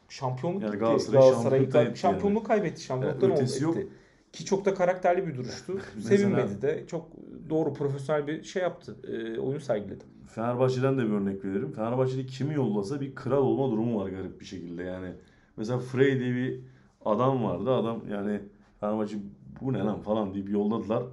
Şampiyonluk 0.09 0.63
Yani. 0.63 0.77
Galatasaray 0.77 1.19
Galatasaray 1.21 1.43
şampiyonluktan 1.43 1.85
etti 1.85 1.99
şampiyonluğu 1.99 2.43
kaybetti. 2.43 2.81
Şampiyonluktan 2.81 3.29
Yani 3.29 3.43
oldu 3.43 3.63
yok. 3.63 3.77
etti. 3.77 3.87
Ki 4.33 4.45
çok 4.45 4.65
da 4.65 4.73
karakterli 4.73 5.27
bir 5.27 5.35
duruştu. 5.35 5.79
Sevinmedi 5.99 6.61
de. 6.61 6.83
Çok 6.87 7.07
doğru 7.49 7.73
profesyonel 7.73 8.27
bir 8.27 8.43
şey 8.43 8.61
yaptı. 8.61 8.95
E, 9.07 9.39
oyun 9.39 9.59
sergiledi. 9.59 10.03
Fenerbahçe'den 10.27 10.97
de 10.97 11.03
bir 11.03 11.09
örnek 11.11 11.45
veririm. 11.45 11.71
Fenerbahçe'de 11.71 12.25
kimi 12.25 12.53
yollasa 12.53 13.01
bir 13.01 13.15
kral 13.15 13.41
olma 13.41 13.71
durumu 13.71 14.01
var 14.01 14.09
garip 14.09 14.39
bir 14.39 14.45
şekilde. 14.45 14.83
Yani 14.83 15.11
mesela 15.57 15.79
Frey 15.79 16.19
diye 16.19 16.35
bir 16.35 16.59
adam 17.05 17.43
vardı. 17.43 17.71
Adam 17.71 18.01
yani 18.09 18.39
Fenerbahçe 18.79 19.17
bu 19.61 19.73
ne 19.73 19.79
lan 19.79 19.99
falan 20.01 20.33
deyip 20.33 20.49
yolladılar. 20.49 21.03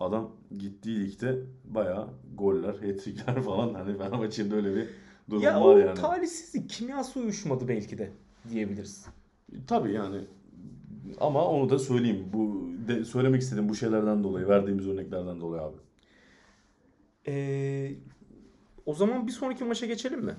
Adam 0.00 0.30
gittiği 0.58 1.00
ligde 1.00 1.38
bayağı 1.64 2.08
goller, 2.34 2.74
hat-trickler 2.74 3.42
falan. 3.44 3.74
Hani 3.74 3.98
Fenerbahçe'nin 3.98 4.50
de 4.50 4.54
öyle 4.54 4.76
bir 4.76 4.88
durum 5.30 5.42
ya 5.42 5.60
var 5.60 5.74
o 5.74 5.78
yani. 5.78 5.94
talihsizlik 5.94 6.70
kimyası 6.70 7.20
uyuşmadı 7.20 7.68
belki 7.68 7.98
de 7.98 8.12
diyebiliriz. 8.50 9.06
Tabii 9.66 9.92
yani 9.92 10.20
ama 11.20 11.46
onu 11.46 11.70
da 11.70 11.78
söyleyeyim. 11.78 12.28
Bu 12.32 12.70
de, 12.88 13.04
söylemek 13.04 13.42
istedim 13.42 13.68
bu 13.68 13.74
şeylerden 13.74 14.24
dolayı, 14.24 14.48
verdiğimiz 14.48 14.88
örneklerden 14.88 15.40
dolayı 15.40 15.62
abi. 15.62 15.76
E, 17.26 17.94
o 18.86 18.94
zaman 18.94 19.26
bir 19.26 19.32
sonraki 19.32 19.64
maça 19.64 19.86
geçelim 19.86 20.24
mi? 20.24 20.34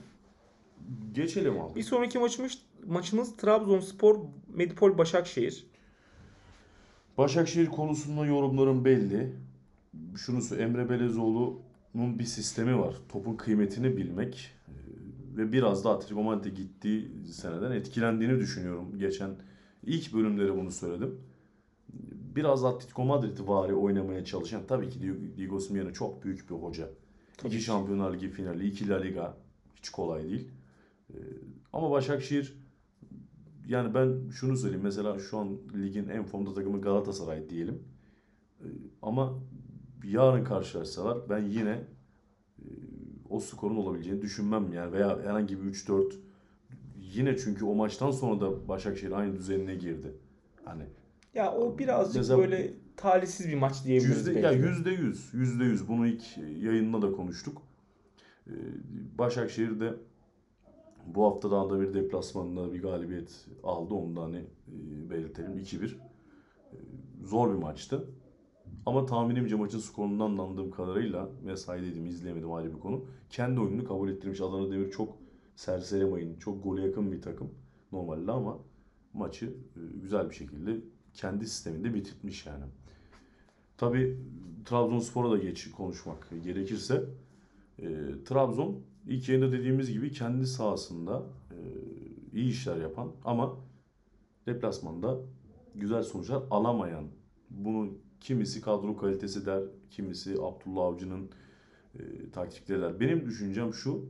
Geçelim 1.11 1.61
abi. 1.61 1.75
Bir 1.75 1.83
sonraki 1.83 2.19
maçımız 2.19 2.61
maçımız 2.85 3.37
Trabzonspor 3.37 4.19
Medipol 4.53 4.97
Başakşehir. 4.97 5.67
Başakşehir 7.17 7.67
konusunda 7.67 8.25
yorumlarım 8.25 8.85
belli. 8.85 9.33
Şunu 10.15 10.55
Emre 10.57 10.89
Belezoğlu'nun 10.89 12.19
bir 12.19 12.23
sistemi 12.23 12.79
var. 12.79 12.95
Topun 13.09 13.35
kıymetini 13.35 13.97
bilmek 13.97 14.51
Ee, 14.67 15.37
ve 15.37 15.51
biraz 15.51 15.85
da 15.85 15.89
Atletico 15.91 16.23
Madrid 16.23 16.57
gittiği 16.57 17.11
seneden 17.31 17.71
etkilendiğini 17.71 18.39
düşünüyorum. 18.39 18.97
Geçen 18.99 19.31
ilk 19.83 20.13
bölümleri 20.13 20.55
bunu 20.57 20.71
söyledim. 20.71 21.19
Biraz 22.35 22.63
Atletico 22.65 23.05
Madrid 23.05 23.37
vari 23.47 23.73
oynamaya 23.73 24.25
çalışan 24.25 24.61
tabii 24.67 24.89
ki 24.89 24.99
Diego- 25.37 25.59
Simeone 25.59 25.93
çok 25.93 26.23
büyük 26.23 26.49
bir 26.49 26.55
hoca. 26.55 26.89
Tabii 27.37 27.47
iki 27.49 27.57
ki. 27.57 27.63
Şampiyonlar 27.63 28.13
Ligi 28.13 28.29
finali, 28.29 28.67
iki 28.67 28.89
La 28.89 28.97
Liga 28.97 29.37
hiç 29.75 29.89
kolay 29.89 30.23
değil. 30.23 30.49
Ee, 31.13 31.17
Ama 31.73 31.91
Başakşehir 31.91 32.53
yani 33.67 33.93
ben 33.93 34.29
şunu 34.29 34.57
söyleyeyim. 34.57 34.83
Mesela 34.83 35.19
şu 35.19 35.37
an 35.37 35.57
ligin 35.83 36.07
en 36.09 36.23
formda 36.25 36.53
takımı 36.53 36.81
Galatasaray 36.81 37.49
diyelim. 37.49 37.83
Ee, 38.61 38.65
Ama 39.01 39.39
yarın 40.03 40.43
karşılaşsalar 40.43 41.29
ben 41.29 41.43
yine 41.45 41.69
e, 42.59 42.65
o 43.29 43.39
skorun 43.39 43.75
olabileceğini 43.75 44.21
düşünmem 44.21 44.73
yani 44.73 44.91
veya 44.91 45.19
herhangi 45.19 45.63
bir 45.63 45.69
3-4 45.73 46.13
yine 47.01 47.37
çünkü 47.37 47.65
o 47.65 47.75
maçtan 47.75 48.11
sonra 48.11 48.41
da 48.41 48.67
Başakşehir 48.67 49.11
aynı 49.11 49.35
düzenine 49.35 49.75
girdi. 49.75 50.15
Hani 50.65 50.83
Ya 51.33 51.53
o 51.55 51.77
birazcık 51.77 52.15
Mesela- 52.15 52.39
böyle 52.39 52.73
talihsiz 52.97 53.47
bir 53.47 53.55
maç 53.55 53.85
diyebiliriz 53.85 54.17
Yüzde, 54.17 54.35
belki. 54.35 54.45
ya 54.45 54.51
de. 54.63 54.67
yüzde 54.67 54.89
yüz, 54.91 55.33
yüzde 55.33 55.63
yüz. 55.63 55.87
Bunu 55.87 56.07
ilk 56.07 56.37
yayında 56.61 57.01
da 57.01 57.11
konuştuk. 57.11 57.61
Ee, 58.47 58.51
Başakşehir 59.17 59.79
de 59.79 59.93
bu 61.05 61.25
hafta 61.25 61.51
daha 61.51 61.69
da 61.69 61.81
bir 61.81 61.93
deplasmanında 61.93 62.73
bir 62.73 62.81
galibiyet 62.81 63.45
aldı. 63.63 63.93
Onu 63.93 64.15
da 64.15 64.21
hani 64.23 64.37
e, 64.37 65.09
belirtelim. 65.09 65.57
2-1. 65.57 65.85
Ee, 65.85 66.75
Zor 67.23 67.49
bir 67.53 67.59
maçtı. 67.61 68.07
Ama 68.85 69.05
tahminimce 69.05 69.55
maçın 69.55 69.79
skorundan 69.79 70.37
da 70.37 70.41
anladığım 70.41 70.71
kadarıyla 70.71 71.29
mesaideydim, 71.43 72.05
izleyemedim 72.05 72.53
ayrı 72.53 72.75
bir 72.75 72.79
konu. 72.79 73.05
Kendi 73.29 73.59
oyununu 73.59 73.87
kabul 73.87 74.09
ettirmiş. 74.09 74.41
Adana 74.41 74.71
Demir 74.71 74.91
çok 74.91 75.17
serseri 75.55 76.05
mayın, 76.05 76.39
çok 76.39 76.63
gole 76.63 76.81
yakın 76.81 77.11
bir 77.11 77.21
takım 77.21 77.49
normalde 77.91 78.31
ama 78.31 78.57
maçı 79.13 79.45
e, 79.45 79.79
güzel 80.01 80.29
bir 80.29 80.35
şekilde 80.35 80.77
kendi 81.13 81.47
sisteminde 81.47 81.93
bitirmiş 81.93 82.45
yani. 82.45 82.63
Tabii 83.77 84.17
Trabzonspor'a 84.65 85.31
da 85.31 85.37
geç 85.37 85.71
konuşmak 85.71 86.29
gerekirse 86.43 87.03
e, 87.79 87.87
Trabzon 88.25 88.79
ilk 89.07 89.29
yayında 89.29 89.51
dediğimiz 89.51 89.91
gibi 89.91 90.11
kendi 90.11 90.47
sahasında 90.47 91.23
e, 91.51 91.57
iyi 92.33 92.49
işler 92.49 92.77
yapan 92.77 93.11
ama 93.25 93.55
deplasmanda 94.45 95.17
güzel 95.75 96.03
sonuçlar 96.03 96.43
alamayan 96.51 97.05
bunu 97.49 97.89
kimisi 98.23 98.61
kadro 98.61 98.97
kalitesi 98.97 99.45
der, 99.45 99.63
kimisi 99.89 100.33
Abdullah 100.33 100.83
Avcı'nın 100.83 101.29
e, 101.99 102.29
taktikleri 102.31 102.81
der. 102.81 102.99
Benim 102.99 103.25
düşüncem 103.25 103.73
şu, 103.73 104.09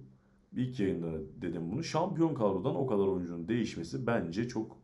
ilk 0.55 0.79
yayında 0.79 1.11
dedim 1.41 1.71
bunu. 1.71 1.83
Şampiyon 1.83 2.33
kadrodan 2.33 2.75
o 2.75 2.87
kadar 2.87 3.07
oyuncunun 3.07 3.47
değişmesi 3.47 4.07
bence 4.07 4.47
çok 4.47 4.77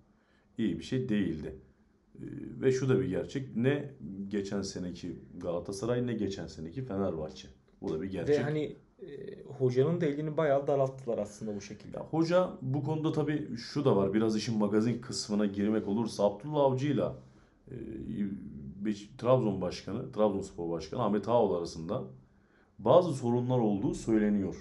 iyi 0.58 0.80
bir 0.80 0.84
şey 0.84 1.10
değildi. 1.10 1.56
E, 2.16 2.26
Ve 2.62 2.72
şu 2.72 2.90
da 2.90 3.00
bir 3.00 3.06
gerçek. 3.06 3.56
Ne 3.56 3.94
geçen 4.28 4.62
seneki 4.62 5.20
Galatasaray 5.38 6.08
ne 6.08 6.14
geçen 6.14 6.48
seneki 6.48 6.82
Fenerbahçe. 6.82 7.48
Bu 7.82 7.94
da 7.94 8.02
bir 8.02 8.12
gerçek. 8.12 8.40
Ve 8.40 8.44
hani 8.44 8.76
e, 9.02 9.44
hocanın 9.44 10.02
da 10.02 10.06
elini 10.06 10.38
bayağı 10.38 10.68
daralttılar 10.68 11.18
aslında 11.18 11.56
bu 11.56 11.62
şekilde. 11.62 11.98
Ya 11.98 12.04
hoca 12.04 12.50
bu 12.62 12.84
konuda 12.84 13.12
tabii 13.12 13.58
şu 13.58 13.86
da 13.86 13.96
var. 13.96 14.14
Biraz 14.14 14.36
işin 14.36 14.58
magazin 14.58 15.02
kısmına 15.02 15.46
girmek 15.46 15.88
olursa 15.88 16.24
Abdullah 16.24 16.62
Avcı'yla 16.62 17.16
e, 17.72 17.76
Trabzon 19.18 19.62
Başkanı, 19.62 20.12
Trabzonspor 20.12 20.70
Başkanı 20.70 21.04
Ahmet 21.04 21.28
Ağol 21.28 21.56
arasında 21.56 22.04
bazı 22.80 23.14
sorunlar 23.14 23.60
olduğu 23.60 23.94
söyleniyor. 23.94 24.56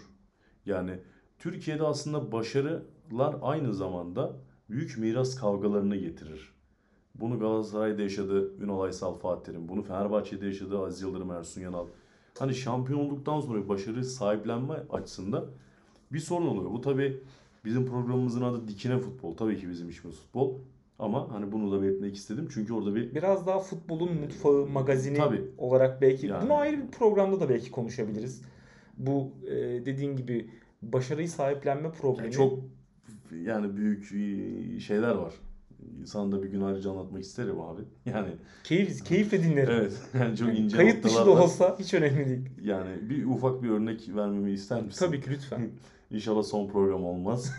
Yani 0.67 1.01
Türkiye'de 1.39 1.83
aslında 1.83 2.33
başarılar 2.33 3.37
aynı 3.43 3.75
zamanda 3.75 4.37
büyük 4.71 4.99
miras 4.99 5.35
kavgalarını 5.35 5.97
getirir. 5.97 6.53
Bunu 7.15 7.39
Galatasaray'da 7.39 8.03
yaşadı 8.03 8.63
Ünal 8.63 8.81
Aysal 8.81 9.15
Fatih 9.15 9.45
Terim. 9.45 9.69
Bunu 9.69 9.83
Fenerbahçe'de 9.83 10.47
yaşadı 10.47 10.79
Aziz 10.79 11.03
Yıldırım 11.03 11.31
Ersun 11.31 11.61
Yanal. 11.61 11.87
Hani 12.39 12.55
şampiyon 12.55 12.99
olduktan 12.99 13.41
sonra 13.41 13.69
başarı 13.69 14.05
sahiplenme 14.05 14.75
açısından 14.75 15.45
bir 16.13 16.19
sorun 16.19 16.47
oluyor. 16.47 16.71
Bu 16.71 16.81
tabii 16.81 17.23
bizim 17.65 17.87
programımızın 17.87 18.43
adı 18.43 18.69
Dikine 18.69 18.99
Futbol. 18.99 19.37
Tabii 19.37 19.61
ki 19.61 19.71
bizim 19.71 19.89
işimiz 19.89 20.17
futbol. 20.17 20.55
Ama 20.99 21.33
hani 21.33 21.53
bunu 21.53 21.73
da 21.73 21.83
belirtmek 21.83 22.17
istedim. 22.17 22.49
Çünkü 22.55 22.73
orada 22.73 22.95
bir 22.95 23.15
Biraz 23.15 23.47
daha 23.47 23.59
futbolun 23.59 24.15
mutfağı, 24.21 24.67
magazini 24.67 25.17
Tabii. 25.19 25.43
olarak 25.59 26.03
belki 26.03 26.27
Yani. 26.27 26.45
bunu 26.45 26.55
ayrı 26.55 26.83
bir 26.83 26.91
programda 26.91 27.41
da 27.41 27.49
belki 27.49 27.71
konuşabiliriz. 27.71 28.43
Bu 28.97 29.33
e, 29.47 29.57
dediğin 29.87 30.17
gibi 30.17 30.51
başarıyı 30.83 31.29
sahiplenme 31.29 31.91
problemi. 31.91 32.33
çok 32.33 32.59
yani 33.45 33.77
büyük 33.77 34.05
şeyler 34.83 35.15
var. 35.15 35.35
Sana 36.05 36.33
da 36.33 36.43
bir 36.43 36.49
gün 36.49 36.61
ayrıca 36.61 36.91
anlatmak 36.91 37.23
isterim 37.23 37.61
abi. 37.61 37.83
Yani 38.05 38.29
keyif 38.65 39.05
keyifle 39.05 39.43
dinlerim. 39.43 39.75
evet 39.75 40.03
yani 40.21 40.37
çok 40.37 40.59
ince 40.59 40.77
Kayıt 40.77 41.05
dışı 41.05 41.17
da 41.27 41.31
olsa 41.31 41.77
hiç 41.79 41.95
önemli 41.95 42.27
değil. 42.29 42.49
Yani 42.65 43.11
bir 43.11 43.27
ufak 43.27 43.63
bir 43.63 43.69
örnek 43.69 44.09
vermemi 44.17 44.51
ister 44.51 44.83
misin? 44.83 45.07
Tabii 45.07 45.21
ki 45.21 45.31
lütfen. 45.31 45.71
İnşallah 46.11 46.43
son 46.43 46.69
program 46.69 47.05
olmaz. 47.05 47.57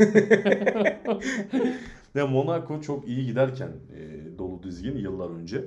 ya 2.15 2.27
Monaco 2.27 2.81
çok 2.81 3.07
iyi 3.07 3.25
giderken 3.25 3.71
e, 3.95 4.37
dolu 4.37 4.63
dizgin 4.63 4.97
yıllar 4.97 5.29
önce. 5.29 5.65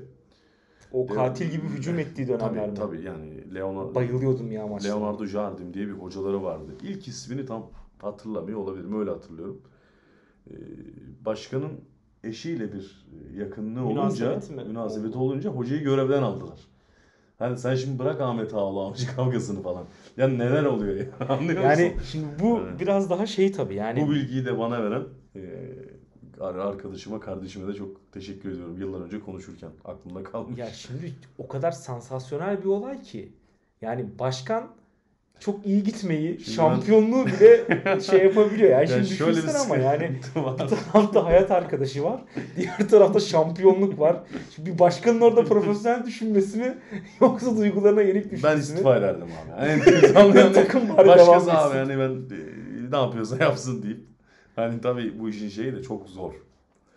O 0.92 1.06
katil 1.06 1.50
gibi 1.50 1.66
hücum 1.68 1.99
ettiği 1.99 2.26
Tabii 2.26 2.38
dönemlerde. 2.40 2.75
tabii 2.75 3.02
yani 3.02 3.54
Leonardo, 3.54 3.94
Bayılıyordum 3.94 4.52
ya 4.52 4.66
maçta. 4.66 4.88
Leonardo 4.88 5.26
Jardim 5.26 5.75
diye 5.75 5.87
bir 5.87 5.92
hocaları 5.92 6.42
vardı. 6.42 6.72
İlk 6.82 7.08
ismini 7.08 7.46
tam 7.46 7.70
hatırlamıyor 8.02 8.58
olabilirim. 8.58 9.00
Öyle 9.00 9.11
hatırlıyorum. 9.11 9.62
Ee, 10.50 10.54
başkanın 11.25 11.80
eşiyle 12.25 12.72
bir 12.72 13.06
yakınlığı 13.37 13.84
olunca, 13.84 14.40
Münasebeti 14.66 15.18
olunca 15.18 15.50
hocayı 15.50 15.82
görevden 15.82 16.22
aldılar. 16.22 16.58
Hani 17.38 17.58
sen 17.58 17.75
şimdi 17.75 17.99
bırak 17.99 18.20
Ahmet 18.20 18.54
Ağalı 18.54 18.80
avcı 18.80 19.16
kavgasını 19.16 19.62
falan. 19.62 19.84
Ya 20.16 20.28
neler 20.28 20.64
oluyor 20.64 20.96
ya 20.96 21.06
anlıyor 21.28 21.62
Yani 21.62 21.92
musun? 21.94 22.02
şimdi 22.12 22.26
bu 22.42 22.58
Evet. 22.58 22.80
biraz 22.80 23.11
daha 23.11 23.26
şey 23.26 23.52
tabii 23.52 23.75
yani. 23.75 24.06
Bu 24.06 24.11
bilgiyi 24.11 24.44
de 24.44 24.58
bana 24.58 24.84
veren 24.84 25.02
e, 25.37 25.40
arkadaşıma, 26.42 27.20
kardeşime 27.20 27.68
de 27.68 27.75
çok 27.75 28.12
teşekkür 28.12 28.50
ediyorum. 28.50 28.78
Yıllar 28.80 29.00
önce 29.00 29.20
konuşurken 29.20 29.70
aklımda 29.84 30.22
kalmış. 30.22 30.58
Ya 30.58 30.70
şimdi 30.70 31.14
o 31.38 31.49
kadar 31.49 31.72
sansasyonel 31.72 32.61
bir 32.61 32.68
olay 32.68 33.02
ki. 33.02 33.32
Yani 33.80 34.18
başkan 34.18 34.70
çok 35.40 35.66
iyi 35.66 35.82
gitmeyi, 35.82 36.40
Şimdi 36.40 36.50
şampiyonluğu 36.50 37.26
bile 37.26 38.00
şey 38.00 38.25
yapabiliyor. 38.25 38.70
Yani, 38.70 38.80
Yani 38.90 39.06
şimdi 39.06 39.18
şöyle 39.18 39.30
bir 39.30 39.37
düşünsene 39.37 39.58
ama 39.58 39.76
yani 39.76 40.20
var. 40.37 40.58
bir 40.58 40.92
tarafta 40.92 41.25
hayat 41.25 41.50
arkadaşı 41.50 42.04
var. 42.04 42.20
Diğer 42.56 42.88
tarafta 42.88 43.20
şampiyonluk 43.20 44.00
var. 44.00 44.16
Şimdi 44.54 44.70
bir 44.70 44.78
başkanın 44.78 45.20
orada 45.20 45.44
profesyonel 45.44 46.06
düşünmesi 46.06 46.58
mi 46.58 46.78
yoksa 47.20 47.56
duygularına 47.56 48.02
yenik 48.02 48.25
düşmesi 48.25 48.42
Ben 48.44 48.56
istifa 48.58 48.96
ederdim 48.96 49.28
abi. 49.42 49.70
Yani, 49.70 50.38
yani 50.38 50.52
Takım 50.52 50.96
bari 50.96 51.08
başkası 51.08 51.52
abi 51.52 51.76
yani 51.76 51.99
ben 51.99 52.37
e, 52.37 52.90
ne 52.90 52.96
yapıyorsa 52.96 53.44
yapsın 53.44 53.82
deyip. 53.82 54.12
Hani 54.56 54.80
tabii 54.80 55.21
bu 55.21 55.28
işin 55.28 55.49
şeyi 55.49 55.73
de 55.73 55.82
çok 55.82 56.09
zor. 56.09 56.32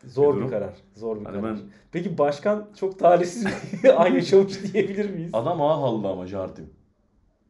Zor 0.08 0.32
bir 0.32 0.36
bir 0.36 0.40
durum. 0.42 0.50
karar. 0.50 0.74
Zor 0.96 1.20
bir 1.20 1.26
Hani 1.26 1.42
karar. 1.42 1.54
ben- 1.56 1.60
Peki 1.92 2.18
başkan 2.18 2.68
çok 2.80 3.00
talihsiz 3.00 3.46
bir 3.84 4.02
an 4.06 4.08
yaşamış 4.08 4.74
diyebilir 4.74 5.10
miyiz? 5.10 5.30
Adam 5.34 5.60
haldı 5.60 6.08
ama 6.08 6.28
Jardim. 6.28 6.70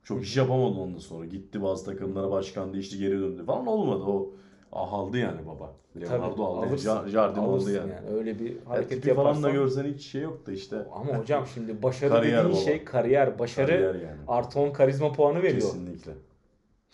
Çok 0.03 0.23
iş 0.23 0.37
yapamadı 0.37 0.79
ondan 0.79 0.99
sonra. 0.99 1.25
Gitti 1.25 1.63
bazı 1.63 1.85
takımlara 1.85 2.31
başkan 2.31 2.73
değişti 2.73 2.97
geri 2.97 3.19
döndü 3.19 3.45
falan 3.45 3.67
olmadı. 3.67 4.03
O 4.03 4.29
Ah, 4.71 4.93
aldı 4.93 5.17
yani 5.17 5.47
baba. 5.47 5.73
Leonardo 6.01 6.45
aldı. 6.45 6.59
Yani. 6.61 6.69
alırsın, 6.69 6.89
Ja- 6.89 7.09
Jardim 7.09 7.43
alırsın 7.43 7.67
aldı 7.69 7.77
yani. 7.77 8.17
Öyle 8.17 8.39
bir 8.39 8.49
Ya 8.49 8.55
hareket 8.65 8.89
tipi 9.01 9.13
falan 9.15 9.25
da 9.33 9.37
yaparsan. 9.37 9.53
görsen 9.53 9.83
hiç 9.85 10.01
şey 10.05 10.21
yok 10.21 10.45
da 10.47 10.51
işte. 10.51 10.77
Ama 10.93 11.17
hocam 11.19 11.45
şimdi 11.53 11.83
başarı 11.83 12.09
Kariyer 12.13 12.37
dediğin 12.39 12.53
baba. 12.55 12.61
şey 12.65 12.83
kariyer. 12.83 13.39
Başarı 13.39 13.67
Kariyer 13.67 13.95
yani. 13.95 14.17
artı 14.27 14.59
10 14.59 14.71
karizma 14.71 15.11
puanı 15.11 15.37
veriyor. 15.43 15.61
Kesinlikle. 15.61 16.11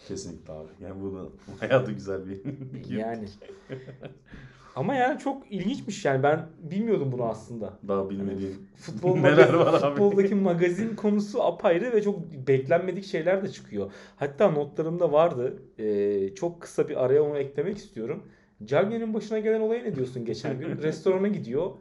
Kesinlikle 0.08 0.54
abi. 0.54 0.68
Yani 0.84 1.02
bu 1.02 1.14
da 1.16 1.26
hayatı 1.60 1.92
güzel 1.92 2.22
bir 2.26 2.42
Yani. 2.98 3.26
Ama 4.76 4.96
yani 4.96 5.20
çok 5.20 5.52
ilginçmiş 5.52 6.06
yani 6.06 6.24
ben 6.24 6.46
bilmiyordum 6.64 7.12
bunu 7.12 7.24
aslında. 7.24 7.74
daha 7.88 8.10
bilmediğim 8.10 8.68
Futbol 8.76 9.16
neler 9.18 9.54
var 9.54 9.74
abi. 9.74 9.80
futboldaki 9.80 10.36
magazin 10.36 10.96
konusu 10.96 11.44
apayrı 11.44 11.92
ve 11.94 12.02
çok 12.02 12.32
beklenmedik 12.48 13.06
şeyler 13.06 13.44
de 13.44 13.50
çıkıyor. 13.50 13.92
Hatta 14.16 14.52
notlarımda 14.52 15.12
vardı. 15.12 15.58
Ee, 15.80 16.36
çok 16.36 16.62
kısa 16.62 16.90
bir 16.90 17.06
araya 17.06 17.24
onu 17.24 17.38
eklemek 17.38 17.78
istiyorum. 17.78 18.24
Cagney'in 18.66 19.14
başına 19.14 19.40
gelen 19.40 19.60
olaya 19.62 19.84
ne 19.84 19.96
diyorsun 19.96 20.26
geçen 20.26 20.60
gün? 20.60 20.78
Restorana 20.82 21.28
gidiyor. 21.28 21.72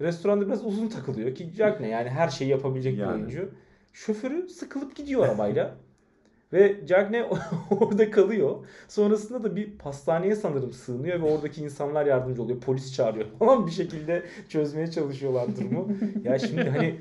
Restoranda 0.00 0.46
biraz 0.46 0.66
uzun 0.66 0.88
takılıyor 0.88 1.34
ki 1.34 1.52
Cagney 1.56 1.90
yani 1.90 2.08
her 2.08 2.28
şeyi 2.28 2.50
yapabilecek 2.50 2.94
bir 2.94 2.98
Yani. 3.00 3.12
oyuncu. 3.14 3.50
Şoförü 3.92 4.48
sıkılıp 4.48 4.96
gidiyor 4.96 5.24
arabayla. 5.24 5.76
Ve 6.52 6.80
Cagney 6.86 7.22
orada 7.80 8.10
kalıyor. 8.10 8.56
Sonrasında 8.88 9.44
da 9.44 9.56
bir 9.56 9.70
pastaneye 9.78 10.36
sanırım 10.36 10.72
sığınıyor 10.72 11.20
ve 11.22 11.24
oradaki 11.24 11.62
insanlar 11.64 12.06
yardımcı 12.06 12.42
oluyor. 12.42 12.60
Polis 12.60 12.94
çağırıyor 12.94 13.26
falan 13.38 13.66
bir 13.66 13.72
şekilde 13.72 14.22
çözmeye 14.48 14.90
çalışıyorlar 14.90 15.46
durumu. 15.56 15.88
ya 16.24 16.38
şimdi 16.38 16.70
hani 16.70 16.94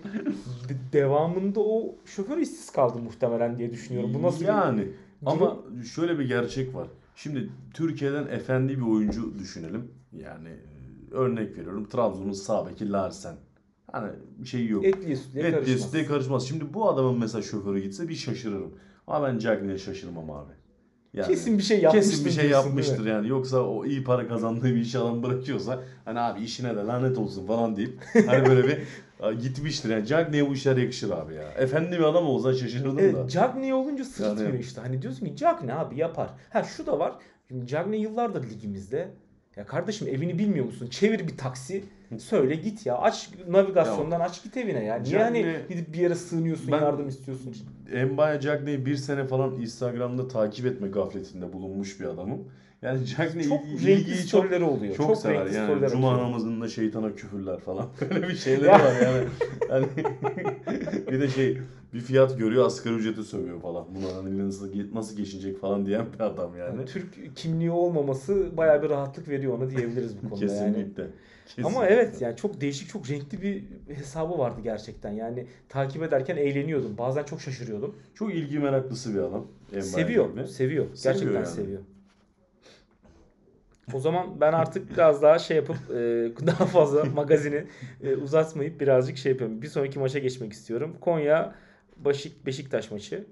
de- 0.70 0.94
devamında 1.00 1.60
o 1.60 1.96
şoför 2.06 2.38
işsiz 2.38 2.70
kaldı 2.72 3.00
muhtemelen 3.00 3.58
diye 3.58 3.72
düşünüyorum. 3.72 4.12
Bu 4.14 4.22
nasıl 4.22 4.42
bir- 4.42 4.46
yani 4.48 4.88
ama 5.26 5.58
şöyle 5.96 6.20
bir 6.20 6.28
gerçek 6.28 6.76
var. 6.76 6.88
Şimdi 7.16 7.50
Türkiye'den 7.74 8.28
efendi 8.28 8.78
bir 8.78 8.86
oyuncu 8.86 9.40
düşünelim. 9.40 9.92
Yani 10.14 10.50
e, 10.50 11.14
örnek 11.16 11.58
veriyorum 11.58 11.86
Trabzon'un 11.90 12.32
sağ 12.32 12.68
beki 12.70 12.92
Larsen. 12.92 13.36
Hani 13.92 14.12
bir 14.38 14.48
şey 14.48 14.68
yok. 14.68 14.86
etliye 14.86 15.16
sütlüye 15.16 15.52
karışmaz. 15.52 15.68
desteğe 15.76 16.06
karışmaz. 16.06 16.48
Şimdi 16.48 16.74
bu 16.74 16.90
adamın 16.90 17.20
mesela 17.20 17.42
şoförü 17.42 17.80
gitse 17.80 18.10
bir 18.10 18.16
şaşırırım. 18.16 18.72
Ama 19.10 19.28
ben 19.28 19.38
Cagney'e 19.40 19.78
şaşırmam 19.78 20.32
abi. 20.32 20.54
Yani 21.14 21.28
Kesin 21.28 21.58
bir 21.58 21.64
şey 21.64 21.82
yapmıştır. 21.82 22.12
kesin 22.12 22.26
bir 22.26 22.32
şey 22.32 22.50
diyorsun, 22.50 22.68
yapmıştır 22.70 23.06
yani. 23.06 23.28
Yoksa 23.28 23.60
o 23.62 23.86
iyi 23.86 24.04
para 24.04 24.28
kazandığı 24.28 24.76
bir 24.76 24.82
işi 24.82 24.98
adam 25.00 25.24
bırakıyorsa 25.24 25.84
hani 26.06 26.20
abi 26.20 26.42
işine 26.42 26.76
de 26.76 26.80
lanet 26.80 27.18
olsun 27.18 27.48
falan 27.48 27.76
deyip 27.76 28.00
hani 28.28 28.46
böyle 28.46 28.68
bir 28.68 28.78
gitmiştir. 29.42 29.90
Yani 29.90 30.06
Cagney'e 30.06 30.50
bu 30.50 30.54
işler 30.54 30.78
yakışır 30.78 31.12
abi 31.12 31.34
ya. 31.34 31.44
Efendi 31.58 31.92
bir 31.92 32.04
adam 32.04 32.26
olsa 32.28 32.54
şaşırırdım 32.54 32.98
da. 32.98 33.02
Evet, 33.02 33.32
Cagney 33.32 33.74
olunca 33.74 34.06
sırıtmıyor 34.06 34.50
Yani- 34.50 34.60
işte. 34.62 34.82
Hani 34.82 35.02
diyorsun 35.02 35.26
ki 35.26 35.36
Cagney 35.36 35.74
abi 35.76 35.98
yapar. 35.98 36.30
Ha 36.50 36.64
şu 36.64 36.86
da 36.86 37.00
var. 37.00 37.14
Cagney 37.66 38.00
yıllardır 38.02 38.50
ligimizde. 38.50 39.12
Ya 39.56 39.66
kardeşim 39.66 40.08
evini 40.08 40.40
bilmiyor 40.40 40.66
musun? 40.66 40.88
Çevir 40.88 41.28
bir 41.28 41.38
taksi. 41.38 41.84
Söyle 42.18 42.56
git 42.56 42.86
ya. 42.86 42.98
Aç 42.98 43.30
navigasyondan 43.50 44.20
aç 44.20 44.44
git 44.44 44.58
evine 44.58 44.84
ya. 44.84 44.96
Niye 45.00 45.16
Cagney- 45.20 45.68
gidip 45.70 45.94
bir 45.94 45.98
yere 46.00 46.16
sığınıyorsun, 46.16 46.72
yardım 46.72 47.08
istiyorsun? 47.08 47.56
Embaya 47.94 48.40
Cagney'i 48.40 48.86
bir 48.86 48.96
sene 48.96 49.28
falan 49.28 49.56
Instagram'da 49.56 50.28
takip 50.28 50.66
etme 50.66 50.88
gafletinde 50.88 51.54
bulunmuş 51.54 52.00
bir 52.00 52.06
adamım. 52.06 52.40
Yani 52.82 53.06
Cagney 53.06 53.44
Çok 53.50 53.66
ilgi- 53.66 53.88
renkli 53.88 53.92
ilgiyi 53.92 54.28
çok 54.28 54.46
oluyor. 54.46 54.96
çok, 54.96 55.08
Çok, 55.08 55.18
sever 55.18 55.46
yani. 55.46 55.90
Cuma 55.90 56.12
atıyor. 56.12 56.28
namazında 56.28 56.68
şeytana 56.68 57.16
küfürler 57.16 57.60
falan. 57.60 57.86
Böyle 58.10 58.28
bir 58.28 58.36
şeyleri 58.36 58.66
Ya. 58.68 58.74
var 58.74 58.94
yani. 59.04 59.28
yani 59.70 59.86
bir 61.12 61.22
de 61.22 61.28
şey 61.30 61.58
bir 61.94 62.00
fiyat 62.00 62.38
görüyor 62.38 62.66
asgari 62.66 62.96
ücreti 62.96 63.24
sövüyor 63.24 63.62
falan. 63.62 63.86
Buna 63.96 64.16
hani 64.16 64.48
nasıl, 64.48 64.94
nasıl 64.94 65.18
geçinecek 65.18 65.60
falan 65.60 65.86
diyen 65.86 66.06
bir 66.14 66.20
adam 66.20 66.58
yani. 66.58 66.78
Yani 66.78 66.86
Türk 66.86 67.36
kimliği 67.36 67.72
olmaması 67.72 68.58
bayağı 68.58 68.84
bir 68.84 68.90
rahatlık 68.90 69.30
veriyor 69.30 69.58
ona 69.58 69.70
diyebiliriz 69.70 70.24
bu 70.24 70.30
konuda 70.30 70.46
yani. 70.46 70.74
Kesinlikle. 70.76 71.04
Ama 71.58 71.70
Kesinlikle. 71.70 71.96
evet 71.96 72.22
yani 72.22 72.36
çok 72.36 72.62
değişik 72.62 72.90
çok 72.90 73.10
renkli 73.10 73.42
bir 73.42 73.64
hesabı 73.96 74.38
vardı 74.38 74.62
gerçekten. 74.64 75.12
Yani 75.12 75.48
takip 75.70 76.04
ederken 76.04 76.38
eğleniyordum. 76.38 76.98
Bazen 76.98 77.24
çok 77.24 77.42
şaşırıyordum. 77.42 77.96
Çok 78.16 78.34
ilgi 78.34 78.60
meraklısı 78.60 79.14
bir 79.14 79.20
adam. 79.20 79.48
Seviyor, 79.82 80.28
Cagney. 80.28 80.48
seviyor. 80.48 80.86
Gerçekten 81.04 81.36
yani. 81.36 81.46
seviyor. 81.46 81.82
O 83.94 84.00
zaman 84.00 84.42
ben 84.42 84.54
artık 84.54 84.92
biraz 84.92 85.22
daha 85.22 85.40
şey 85.40 85.58
yapıp 85.58 85.78
e, 85.92 85.96
daha 86.48 86.66
fazla 86.66 87.06
magazini 87.16 87.64
e, 88.04 88.16
uzatmayıp 88.16 88.82
birazcık 88.82 89.18
şey 89.18 89.32
yapıyorum. 89.32 89.62
Bir 89.62 89.68
sonraki 89.68 90.00
maça 90.00 90.20
geçmek 90.20 90.54
istiyorum. 90.54 90.98
Konya 91.02 91.56
Başik 92.06 92.46
Beşiktaş 92.46 92.92
maçı. 92.92 93.28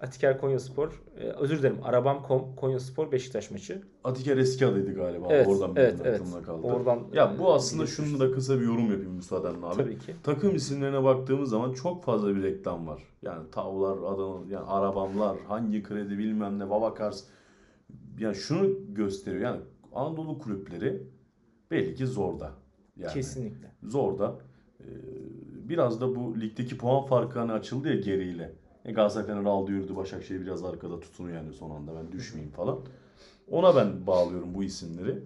Atiker 0.00 0.40
Konyaspor. 0.40 1.02
E, 1.16 1.24
özür 1.24 1.58
dilerim. 1.58 1.78
Arabam.com 1.82 2.56
Konyaspor 2.56 3.12
Beşiktaş 3.12 3.50
maçı. 3.50 3.82
Atiker 4.04 4.36
eski 4.36 4.66
adıydı 4.66 4.94
galiba. 4.94 5.26
Evet, 5.30 5.46
Oradan 5.46 5.72
evet, 5.76 5.94
benim 5.94 6.06
evet. 6.06 6.20
aklımda 6.20 6.42
kaldı. 6.42 6.66
Oradan, 6.66 7.06
ya 7.12 7.38
bu 7.38 7.42
e, 7.42 7.46
aslında 7.46 7.86
şunu 7.86 8.20
da 8.20 8.32
kısa 8.32 8.60
bir 8.60 8.64
yorum 8.64 8.90
yapayım 8.90 9.12
müsaadenle 9.12 9.66
abi. 9.66 9.76
Tabii 9.76 9.98
ki. 9.98 10.14
Takım 10.22 10.54
isimlerine 10.54 11.04
baktığımız 11.04 11.50
zaman 11.50 11.72
çok 11.72 12.04
fazla 12.04 12.36
bir 12.36 12.42
reklam 12.42 12.86
var. 12.86 13.02
Yani 13.22 13.50
tavlar, 13.50 13.98
Adana, 14.12 14.52
yani 14.52 14.66
arabamlar, 14.66 15.36
hangi 15.48 15.82
kredi 15.82 16.18
bilmem 16.18 16.58
ne, 16.58 16.70
Babakars. 16.70 17.24
Yani 18.18 18.34
şunu 18.34 18.94
gösteriyor. 18.94 19.42
Yani 19.42 19.60
Anadolu 19.92 20.38
kulüpleri 20.38 21.02
belli 21.70 21.94
ki 21.94 22.06
zorda. 22.06 22.52
Yani 22.96 23.12
Kesinlikle. 23.12 23.72
zorda. 23.82 24.38
Ee, 24.80 24.84
biraz 25.68 26.00
da 26.00 26.16
bu 26.16 26.40
ligdeki 26.40 26.78
puan 26.78 27.06
farkı 27.06 27.38
hani 27.38 27.52
açıldı 27.52 27.88
ya 27.88 27.94
geriyle. 28.00 28.52
E, 28.84 28.92
Galatasaray 28.92 29.26
Fener 29.26 29.44
aldı 29.44 29.70
yürüdü. 29.72 29.96
Başakşehir 29.96 30.40
biraz 30.40 30.64
arkada 30.64 31.00
tutunuyor 31.00 31.36
yani 31.36 31.52
son 31.52 31.70
anda 31.70 31.92
ben 31.96 32.12
düşmeyeyim 32.12 32.52
falan. 32.52 32.78
Ona 33.50 33.76
ben 33.76 34.06
bağlıyorum 34.06 34.54
bu 34.54 34.64
isimleri. 34.64 35.18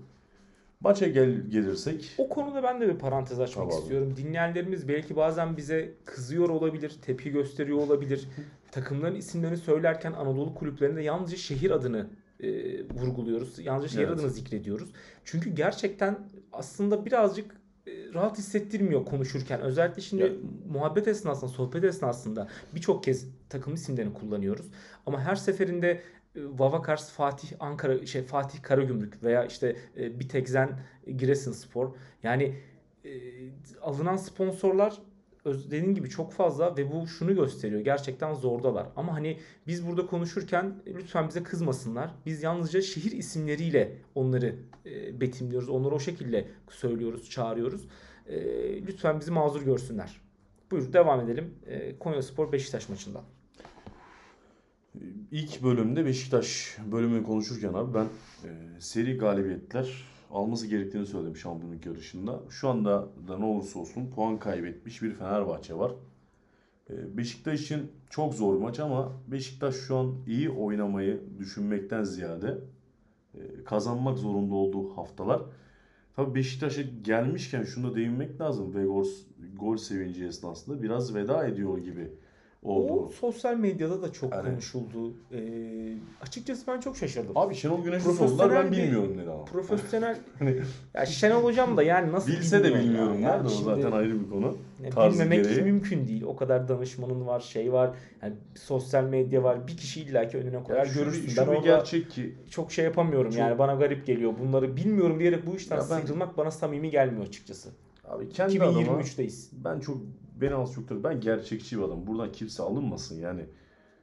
Maça 0.81 1.09
gel 1.09 1.31
gelirsek 1.51 2.11
O 2.19 2.29
konuda 2.29 2.63
ben 2.63 2.81
de 2.81 2.89
bir 2.89 2.99
parantez 2.99 3.41
açmak 3.41 3.65
Tabii 3.67 3.75
abi. 3.75 3.83
istiyorum. 3.83 4.15
Dinleyenlerimiz 4.17 4.89
belki 4.89 5.17
bazen 5.17 5.57
bize 5.57 5.95
kızıyor 6.05 6.49
olabilir, 6.49 6.93
tepki 7.03 7.31
gösteriyor 7.31 7.79
olabilir. 7.79 8.29
Takımların 8.73 9.15
isimlerini 9.15 9.57
söylerken 9.57 10.13
Anadolu 10.13 10.55
kulüplerinde 10.55 11.03
yalnızca 11.03 11.37
şehir 11.37 11.71
adını 11.71 12.07
e, 12.41 12.49
vurguluyoruz. 12.89 13.59
Yalnızca 13.59 13.89
şehir 13.89 14.05
Evet. 14.09 14.19
adını 14.19 14.31
zikrediyoruz. 14.31 14.91
Çünkü 15.25 15.51
gerçekten 15.51 16.19
aslında 16.53 17.07
birazcık 17.07 17.62
rahat 17.87 18.39
hissettirmiyor 18.39 19.05
konuşurken. 19.05 19.61
Özellikle 19.61 20.03
şimdi 20.03 20.23
Ya- 20.23 20.33
muhabbet 20.73 21.09
esnasında, 21.09 21.51
sohbet 21.51 21.85
esnasında 21.85 22.49
birçok 22.75 23.05
kez 23.05 23.27
takım 23.49 23.75
isimlerini 23.75 24.15
kullanıyoruz. 24.15 24.67
Ama 25.07 25.21
her 25.21 25.35
seferinde 25.37 25.91
e, 25.91 26.01
Vavakars 26.59 27.11
Fatih 27.11 27.49
Ankara 27.61 28.07
şey 28.07 28.23
Fatih 28.23 28.63
Karagümrük 28.63 29.23
veya 29.23 29.45
işte 29.45 29.77
e, 29.97 30.21
Bitekzen 30.21 30.79
Giresunspor 31.17 31.95
yani 32.23 32.55
e, 33.05 33.11
alınan 33.81 34.17
sponsorlar 34.17 35.03
dediğin 35.45 35.95
gibi 35.95 36.11
çok 36.11 36.33
fazla 36.33 36.77
ve 36.77 36.93
bu 36.93 37.07
şunu 37.07 37.35
gösteriyor. 37.35 37.81
Gerçekten 37.81 38.35
zordalar. 38.35 38.87
Ama 38.97 39.15
hani 39.15 39.39
biz 39.67 39.87
burada 39.87 40.07
konuşurken 40.07 40.75
e, 40.87 40.95
lütfen 40.95 41.29
bize 41.29 41.43
kızmasınlar. 41.43 42.11
Biz 42.27 42.43
yalnızca 42.43 42.83
şehir 42.83 43.13
isimleriyle 43.13 43.97
onları 44.15 44.57
e, 44.87 45.21
betimliyoruz. 45.21 45.69
Onları 45.69 45.95
o 45.95 46.01
şekilde 46.01 46.49
söylüyoruz, 46.71 47.31
çağırıyoruz. 47.31 47.89
E, 48.27 48.37
lütfen 48.87 49.21
bizi 49.21 49.31
mazur 49.31 49.63
görsünler. 49.63 50.21
Buyur 50.71 50.93
devam 50.93 51.21
edelim. 51.21 51.55
E, 51.67 51.99
Konyaspor 51.99 52.53
Beşiktaş 52.53 52.89
maçından. 52.89 53.23
İlk 55.31 55.63
bölümde 55.63 56.05
Beşiktaş 56.07 56.77
bölümünü 56.93 57.25
konuşurken 57.25 57.73
abi 57.73 57.95
ben 57.95 58.05
e, 58.05 58.81
seri 58.81 59.19
galibiyetler 59.19 60.05
alması 60.33 60.67
gerektiğini 60.67 61.07
söyledim 61.07 61.37
şampiyonluk 61.37 61.87
yarışında. 61.87 62.41
Şu 62.49 62.69
anda 62.69 63.09
da 63.29 63.39
ne 63.39 63.45
olursa 63.45 63.79
olsun 63.79 64.11
puan 64.15 64.39
kaybetmiş 64.39 65.03
bir 65.03 65.15
Fenerbahçe 65.15 65.75
var. 65.75 65.93
E, 66.91 67.17
Beşiktaş 67.17 67.63
için 67.63 67.93
çok 68.11 68.35
zor 68.35 68.57
maç 68.57 68.81
ama 68.81 69.13
Beşiktaş 69.27 69.75
şu 69.75 69.97
an 69.97 70.15
iyi 70.27 70.51
oynamayı 70.51 71.21
düşünmekten 71.39 72.05
ziyade 72.05 72.59
e, 73.35 73.65
kazanmak 73.65 74.19
zorunda 74.19 74.55
olduğu 74.55 74.97
haftalar. 74.97 75.43
Tabii 76.17 76.35
Beşiktaş'a 76.35 76.83
gelmişken 76.83 77.65
şunu 77.65 77.91
da 77.91 77.95
değinmek 77.97 78.41
lazım. 78.41 78.75
Vegors 78.75 79.09
gol 79.59 79.77
sevinci 79.77 80.25
esnasında 80.25 80.83
biraz 80.83 81.15
veda 81.15 81.47
ediyor 81.47 81.79
gibi 81.79 82.11
oldu. 82.63 82.93
O 82.93 83.09
sosyal 83.09 83.57
medyada 83.57 84.03
da 84.03 84.13
çok 84.13 84.33
Yani- 84.33 84.51
konuşuldu. 84.51 85.15
E, 85.33 85.39
açıkçası 86.23 86.67
ben 86.67 86.81
çok 86.81 86.97
şaşırdım. 86.97 87.33
Abi 87.39 87.55
Şenol 87.55 87.85
Güneş'i 87.85 88.13
sordular 88.13 88.51
ben 88.51 88.73
bir- 88.73 88.77
bilmiyorum 88.77 89.19
dedi 89.19 89.31
ama. 89.31 89.45
Profesyonel 89.45 90.17
ya 90.95 91.07
Şenol 91.07 91.45
hocam 91.45 91.77
da 91.77 91.83
yani 91.83 92.13
nasıl 92.13 92.33
Bilse 92.33 92.59
de 92.61 92.65
bilmiyor 92.65 92.85
bilmiyorum 92.85 93.13
ya. 93.23 93.31
nerede 93.31 93.49
Yani 93.53 93.61
o 93.61 93.65
zaten 93.65 93.93
ayrı 93.93 94.21
bir 94.25 94.31
konu. 94.31 94.57
Ya 94.85 94.91
Tarzı 94.91 95.15
bilmemek 95.19 95.45
gereği. 95.45 95.63
mümkün 95.63 96.09
değil. 96.09 96.23
O 96.23 96.37
kadar 96.37 96.69
danışmanın 96.69 97.27
var, 97.27 97.41
şey 97.41 97.73
var. 97.73 97.91
Yani 98.23 98.35
sosyal 98.55 99.05
medya 99.05 99.43
var. 99.43 99.67
Bir 99.69 99.77
kişi 99.77 100.01
illaki 100.01 100.37
önüne 100.39 100.63
koyar 100.63 100.87
şu, 100.87 100.95
görürsün. 100.99 101.29
şu 101.29 101.47
ben 101.47 101.53
bir 101.57 101.63
gerçek 101.63 102.11
ki 102.11 102.35
çok 102.51 102.73
şey 102.73 102.85
yapamıyorum 102.85 103.31
Çok- 103.31 103.39
yani 103.41 103.59
bana 103.59 103.75
garip 103.75 104.07
geliyor. 104.07 104.33
Bunları 104.45 104.77
bilmiyorum 104.77 105.21
diyerek 105.21 105.47
bu 105.47 105.57
işten 105.57 105.77
Ya 105.77 105.83
ben- 105.91 105.99
sıyrılmak 106.01 106.37
bana 106.39 106.51
samimi 106.51 106.91
gelmiyor 106.91 107.27
açıkçası. 107.27 107.69
abi 108.05 108.29
kendi 108.29 108.63
adıma 108.63 108.81
2023'teyiz. 108.83 109.49
ben 109.65 109.81
çok 109.81 109.97
beni 110.43 110.55
az 110.55 110.73
çok 110.73 110.89
tabii 110.89 111.05
ben 111.05 111.21
gerçekçi 111.21 111.79
bir 111.79 111.83
adam. 111.83 112.07
Buradan 112.07 112.33
kimse 112.33 112.63
alınmasın 112.63 113.21
yani. 113.21 113.47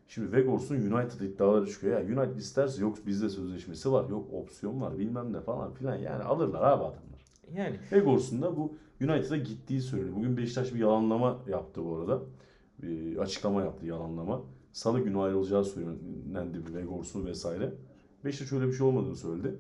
Şimdi 0.08 0.32
Vegors'un 0.32 0.76
United 0.76 1.20
iddiaları 1.20 1.68
çıkıyor. 1.68 2.02
Ya 2.02 2.22
United 2.22 2.38
isterse 2.38 2.82
yok 2.82 2.98
bizde 3.06 3.30
sözleşmesi 3.30 3.92
var, 3.92 4.10
yok 4.10 4.34
opsiyon 4.34 4.82
var 4.82 5.00
bilmem 5.00 5.34
ne 5.34 5.42
falan 5.42 5.74
filan. 5.74 5.96
Yani 5.96 6.24
alırlar 6.24 6.62
abi 6.62 6.84
adamlar. 6.84 7.26
Yani 7.54 7.80
Vegors'un 7.92 8.42
da 8.42 8.58
bu 8.58 8.74
United'a 9.02 9.38
gittiği 9.38 9.82
söyleniyor. 9.82 10.16
Bugün 10.16 10.38
Beşiktaş 10.38 10.74
bir 10.74 10.80
yalanlama 10.80 11.40
yaptı 11.48 11.86
bu 11.86 11.96
arada. 11.96 12.22
Bir 12.82 13.18
açıklama 13.18 13.62
yaptı 13.62 13.86
yalanlama. 13.86 14.42
Salı 14.72 15.00
günü 15.00 15.20
ayrılacağı 15.20 15.66
söylendi 15.66 16.66
bir 16.68 16.74
Vegors'un 16.74 17.26
vesaire. 17.26 17.74
Beşiktaş 18.26 18.54
öyle 18.54 18.68
bir 18.68 18.74
şey 18.74 18.88
olmadığını 18.88 19.16
söyledi. 19.16 19.56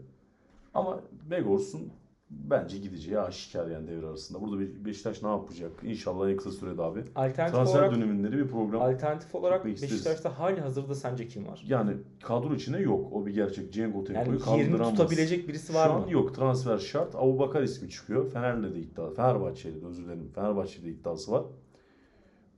Ama 0.74 1.02
Vegors'un 1.30 1.92
bence 2.30 2.78
gideceği 2.78 3.20
aşikar 3.20 3.68
yani 3.68 3.88
devre 3.88 4.06
arasında. 4.08 4.42
Burada 4.42 4.86
Beşiktaş 4.86 5.24
ne 5.24 5.30
yapacak? 5.30 5.72
İnşallah 5.84 6.30
en 6.30 6.38
kısa 6.38 6.52
sürede 6.52 6.82
abi. 6.82 7.04
alternatif 7.15 7.56
Transfer 7.56 7.80
olarak 7.80 7.96
döneminde 7.96 8.32
bir 8.32 8.48
program. 8.48 8.82
alternatif 8.82 9.36
olarak. 9.36 9.65
Beşiktaş'ta 9.65 10.39
hali 10.39 10.62
hazırda 10.62 10.96
sence 10.96 11.28
kim 11.28 11.48
var? 11.48 11.63
Yani 11.68 11.92
kadro 12.24 12.56
içinde 12.56 12.78
yok. 12.80 13.13
O 13.13 13.26
bir 13.26 13.34
gerçek. 13.34 13.74
Cengo 13.74 13.98
Yani 13.98 14.08
Tempo'yu 14.08 14.58
yerini 14.58 14.72
kaldıramaz. 14.72 14.98
tutabilecek 14.98 15.48
birisi 15.48 15.74
var 15.74 15.88
Şu 15.88 15.94
mı? 15.94 16.04
an 16.06 16.08
yok. 16.08 16.36
Transfer 16.36 16.78
şart. 16.78 17.15
Abubakar 17.15 17.63
ismi 17.63 17.89
çıkıyor. 17.89 18.32
Fener'le 18.32 18.74
de 18.74 18.80
iddia. 18.80 19.10
Fenerbahçe'yle 19.12 19.82
de 19.82 19.86
özür 19.86 20.04
dilerim. 20.06 20.32
Fenerbahçe'de 20.36 20.89
iddiası 20.89 21.32
var. 21.32 21.44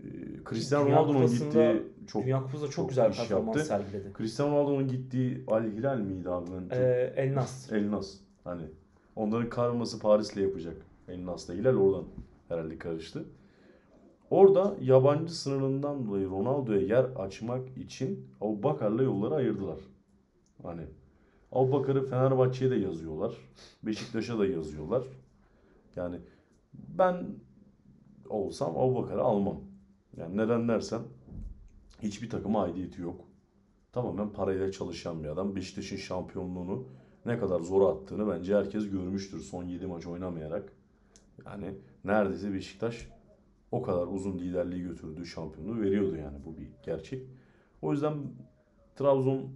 Ee, 0.03 0.05
Cristiano 0.49 0.89
Ronaldo'nun 0.89 1.27
gittiği 1.27 1.81
çok 2.07 2.23
Dünya 2.23 2.37
Kupası'nda 2.37 2.65
çok, 2.65 2.71
çok 2.73 2.89
güzel 2.89 3.11
iş 3.11 3.17
performans 3.17 3.55
yaptı. 3.57 3.65
sergiledi. 3.69 4.13
Cristiano 4.17 4.51
Ronaldo'nun 4.51 4.87
gittiği 4.87 5.43
Al 5.47 5.63
Hilal 5.63 5.97
miydi 5.97 6.29
abi? 6.29 6.45
Ben 6.51 6.61
çok- 6.69 6.77
Ee, 6.77 7.13
El 7.17 7.35
Nasr. 7.35 7.73
El 7.75 7.91
Nas. 7.91 8.13
Hani 8.43 8.61
onların 9.15 9.49
karması 9.49 9.99
Paris'le 9.99 10.37
yapacak. 10.37 10.85
El 11.07 11.25
Nas'la 11.25 11.53
Hilal 11.53 11.75
oradan 11.75 12.05
herhalde 12.47 12.77
karıştı. 12.77 13.25
Orada 14.29 14.75
yabancı 14.81 15.39
sınırından 15.39 16.07
dolayı 16.07 16.29
Ronaldo'ya 16.29 16.81
yer 16.81 17.03
açmak 17.03 17.77
için 17.77 18.27
Abubakar'la 18.41 19.03
yolları 19.03 19.35
ayırdılar. 19.35 19.79
Hani 20.63 20.81
Abubakar'ı 21.51 22.09
Fenerbahçe'ye 22.09 22.71
de 22.71 22.75
yazıyorlar. 22.75 23.33
Beşiktaş'a 23.83 24.39
da 24.39 24.45
yazıyorlar. 24.45 25.03
Yani 25.95 26.15
ben 26.73 27.25
olsam 28.29 28.77
Abubakar'ı 28.77 29.21
almam. 29.21 29.61
Yani 30.17 30.37
neden 30.37 30.67
dersen 30.67 31.01
hiçbir 32.01 32.29
takıma 32.29 32.63
aidiyeti 32.63 33.01
yok. 33.01 33.21
Tamamen 33.91 34.29
parayla 34.29 34.71
çalışan 34.71 35.23
bir 35.23 35.29
adam. 35.29 35.55
Beşiktaş'ın 35.55 35.97
şampiyonluğunu 35.97 36.85
ne 37.25 37.39
kadar 37.39 37.59
zor 37.59 37.95
attığını 37.95 38.31
bence 38.31 38.55
herkes 38.55 38.89
görmüştür 38.89 39.39
son 39.39 39.63
7 39.63 39.87
maç 39.87 40.05
oynamayarak. 40.05 40.73
Yani 41.45 41.75
neredeyse 42.05 42.53
Beşiktaş 42.53 43.07
o 43.71 43.81
kadar 43.81 44.07
uzun 44.07 44.39
liderliği 44.39 44.83
götürdüğü 44.83 45.25
şampiyonluğu 45.25 45.81
veriyordu 45.81 46.15
yani 46.15 46.37
bu 46.45 46.57
bir 46.57 46.67
gerçek. 46.83 47.23
O 47.81 47.91
yüzden 47.91 48.17
Trabzon 48.95 49.49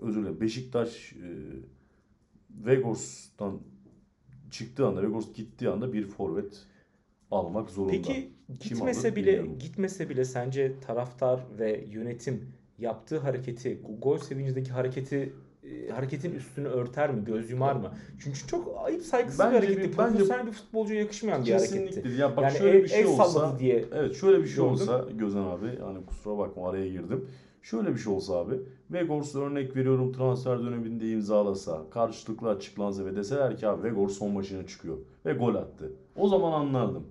özür 0.00 0.22
dilerim 0.22 0.40
Beşiktaş 0.40 1.12
e, 1.12 1.28
Vegors'tan 2.50 3.60
çıktığı 4.50 4.86
anda 4.86 5.02
Vegors 5.02 5.32
gittiği 5.32 5.68
anda 5.68 5.92
bir 5.92 6.06
forvet 6.06 6.66
almak 7.30 7.70
zorunda. 7.70 7.92
Peki 7.92 8.30
Kim 8.46 8.58
gitmese 8.58 9.08
alır 9.08 9.16
bile 9.16 9.26
bilmiyorum. 9.26 9.58
gitmese 9.58 10.08
bile 10.08 10.24
sence 10.24 10.80
taraftar 10.80 11.40
ve 11.58 11.84
yönetim 11.90 12.52
yaptığı 12.78 13.18
hareketi, 13.18 13.80
gol 14.00 14.18
sevincindeki 14.18 14.70
hareketi 14.70 15.32
e, 15.70 15.90
hareketin 15.92 16.32
üstünü 16.34 16.68
örter 16.68 17.10
mi, 17.10 17.24
göz 17.24 17.50
yumar 17.50 17.76
mı? 17.76 17.90
Çünkü 18.18 18.46
çok 18.46 18.74
ayıp 18.84 19.02
saygısız 19.02 19.38
Bence 19.40 19.50
bir 19.62 19.66
hareketti. 19.66 19.92
bir- 19.92 19.98
bence- 19.98 20.12
Profesyonel 20.12 20.46
bir 20.46 20.52
futbolcuya 20.52 21.00
yakışmayan 21.00 21.46
bir 21.46 21.52
hareketti. 21.52 22.08
Ya 22.18 22.36
bak 22.36 22.44
Yani 22.44 22.58
şöyle 22.58 22.76
el, 22.78 22.82
bir 22.84 22.88
şey 22.88 23.00
el 23.00 23.06
olsa 23.06 23.58
diye. 23.58 23.84
Evet 23.94 24.14
şöyle 24.16 24.38
bir 24.42 24.46
şey 24.46 24.56
Gördüm. 24.56 24.70
olsa 24.72 25.04
Gözen 25.18 25.42
abi 25.42 25.78
hani 25.84 26.06
kusura 26.06 26.38
bakma 26.38 26.70
araya 26.70 26.88
girdim. 26.88 27.28
Şöyle 27.62 27.94
bir 27.94 27.98
şey 27.98 28.12
olsa 28.12 28.34
abi 28.38 28.54
Vegors 28.90 29.34
örnek 29.34 29.76
veriyorum 29.76 30.12
transfer 30.12 30.58
döneminde 30.64 31.10
imzalasa 31.10 31.82
karşılıklı 31.90 32.48
açıklansa 32.48 33.04
ve 33.06 33.16
deseler 33.16 33.56
ki 33.56 33.68
abi 33.68 33.82
Vegors 33.82 34.12
son 34.18 34.30
maçına 34.30 34.66
çıkıyor 34.66 34.96
ve 35.26 35.32
gol 35.32 35.54
attı. 35.54 35.92
O 36.16 36.28
zaman 36.28 36.52
anlardım. 36.52 37.06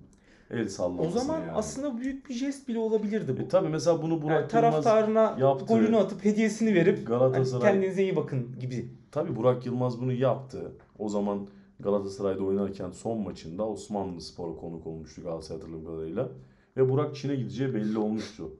El 0.50 0.64
O 0.64 0.68
sallamasını 0.68 1.20
zaman 1.20 1.40
yani. 1.40 1.52
aslında 1.52 1.98
büyük 1.98 2.28
bir 2.28 2.34
jest 2.34 2.68
bile 2.68 2.78
olabilirdi 2.78 3.36
bu. 3.38 3.42
E 3.42 3.48
tabi 3.48 3.68
mesela 3.68 4.02
bunu 4.02 4.22
Burak 4.22 4.54
Yani 4.54 4.64
Yılmaz 4.64 4.84
taraftarına 4.84 5.36
yaptı. 5.40 5.64
golünü 5.66 5.96
atıp 5.96 6.24
hediyesini 6.24 6.74
verip 6.74 7.08
Galatasaray- 7.08 7.50
hani 7.52 7.62
kendinize 7.62 8.02
iyi 8.02 8.16
bakın 8.16 8.56
gibi. 8.60 8.88
Tabi 9.12 9.36
Burak 9.36 9.66
Yılmaz 9.66 10.00
bunu 10.00 10.12
yaptı. 10.12 10.72
O 10.98 11.08
zaman 11.08 11.46
Galatasaray'da 11.80 12.44
oynarken 12.44 12.90
son 12.90 13.18
maçında 13.18 13.68
Osmanlı 13.68 14.20
Spor'a 14.20 14.56
konuk 14.56 14.86
olmuştu 14.86 15.22
Galatasaray 15.22 15.60
hatırladığım 15.60 15.86
kadarıyla. 15.86 16.28
Ve 16.76 16.90
Burak 16.90 17.16
Çin'e 17.16 17.36
gideceği 17.36 17.74
belli 17.74 17.98
olmuştu. 17.98 18.50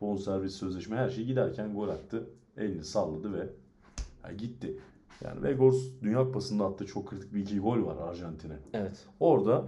Bonservis 0.00 0.54
sözleşme 0.54 0.96
her 0.96 1.10
şey 1.10 1.24
giderken 1.24 1.74
gol 1.74 1.88
attı. 1.88 2.26
Elini 2.56 2.84
salladı 2.84 3.32
ve 3.32 3.46
ya 4.24 4.32
gitti. 4.32 4.76
Yani 5.24 5.42
Vegors 5.42 5.76
Dünya 6.02 6.24
Kupası'nda 6.24 6.64
attığı 6.66 6.86
çok 6.86 7.08
kritik 7.08 7.34
bir 7.34 7.40
iki 7.40 7.58
gol 7.58 7.86
var 7.86 7.96
Arjantin'e. 8.08 8.54
Evet. 8.72 9.04
Orada 9.20 9.64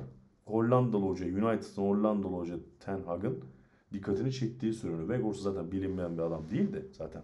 Hollandalı 0.46 1.02
hoca, 1.08 1.26
United'ın 1.26 1.82
Hollandalı 1.82 2.32
hoca 2.32 2.54
Ten 2.80 3.02
Hag'ın 3.02 3.44
dikkatini 3.92 4.32
çektiği 4.32 4.72
söyleniyor. 4.72 5.08
Vegors 5.08 5.36
zaten 5.40 5.72
bilinmeyen 5.72 6.18
bir 6.18 6.22
adam 6.22 6.42
değildi 6.50 6.86
zaten. 6.92 7.22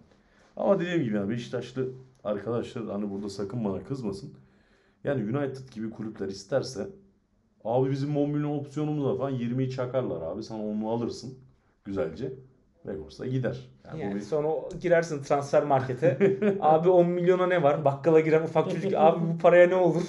Ama 0.57 0.79
dediğim 0.79 1.03
gibi 1.03 1.15
yani 1.15 1.29
Beşiktaşlı 1.29 1.89
arkadaşlar 2.23 2.85
hani 2.85 3.11
burada 3.11 3.29
sakın 3.29 3.65
bana 3.65 3.83
kızmasın. 3.83 4.33
Yani 5.03 5.37
United 5.37 5.69
gibi 5.73 5.89
kulüpler 5.89 6.27
isterse 6.27 6.87
abi 7.63 7.91
bizim 7.91 8.17
10 8.17 8.29
milyon 8.29 8.57
opsiyonumuz 8.59 9.05
var 9.05 9.17
falan 9.17 9.33
20'yi 9.33 9.69
çakarlar 9.69 10.21
abi. 10.21 10.43
Sen 10.43 10.55
onu 10.59 10.89
alırsın 10.89 11.33
güzelce. 11.85 12.33
Vegors 12.85 13.19
da 13.19 13.25
gider. 13.27 13.69
Yani, 13.87 14.01
Yani 14.01 14.15
bir- 14.15 14.21
sonra 14.21 14.49
girersin 14.81 15.23
transfer 15.23 15.63
markete. 15.63 16.37
abi 16.61 16.89
10 16.89 17.07
milyona 17.09 17.47
ne 17.47 17.63
var? 17.63 17.85
Bakkala 17.85 18.19
giren 18.19 18.43
ufak 18.43 18.71
çocuk. 18.71 18.93
Abi 18.95 19.19
bu 19.33 19.37
paraya 19.37 19.67
ne 19.67 19.75
olur? 19.75 20.03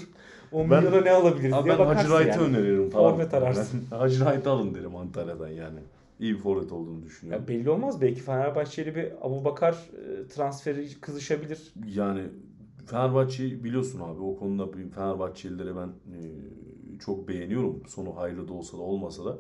10 0.53 0.71
Ben- 0.71 0.85
milyona 0.85 1.01
ne 1.05 1.11
alabiliriz 1.11 1.53
Abi 1.55 1.65
diye 1.65 1.79
ben 1.79 1.87
bakarsın 1.87 2.11
Hacı 2.11 2.25
Wright'ı 2.25 2.43
yani. 2.43 2.57
öneririm 2.57 2.91
falan. 2.91 3.13
Forvet 3.13 3.35
ararsın. 3.35 3.81
Ben 3.93 3.97
Hacı 3.97 4.19
Wright'ı 4.19 4.51
alın 4.51 4.75
derim 4.75 4.97
Antalya'dan 4.97 5.49
yani. 5.49 5.79
İyi 6.21 6.35
bir 6.35 6.39
forvet 6.39 6.73
olduğunu 6.73 7.03
düşünüyorum. 7.03 7.43
Ya 7.43 7.49
belli 7.49 7.71
olmaz. 7.71 8.01
Belki 8.01 8.21
Fenerbahçeli 8.21 8.95
bir 8.97 9.13
Abubakar 9.27 9.73
e, 9.73 10.27
transferi 10.29 11.01
kızışabilir. 11.01 11.73
Yani 11.95 12.21
Fenerbahçe 12.87 13.65
biliyorsun 13.65 14.01
abi 14.01 14.21
o 14.23 14.37
konuda 14.37 14.73
bir 14.73 14.89
Fenerbahçelileri 14.91 15.77
ben 15.77 15.87
e, 15.87 16.19
çok 16.99 17.29
beğeniyorum. 17.29 17.83
Sonu 17.89 18.17
hayırlı 18.17 18.49
da 18.49 18.53
olsa 18.53 18.79
da 18.79 18.83
olmasa 18.83 19.25
da 19.25 19.39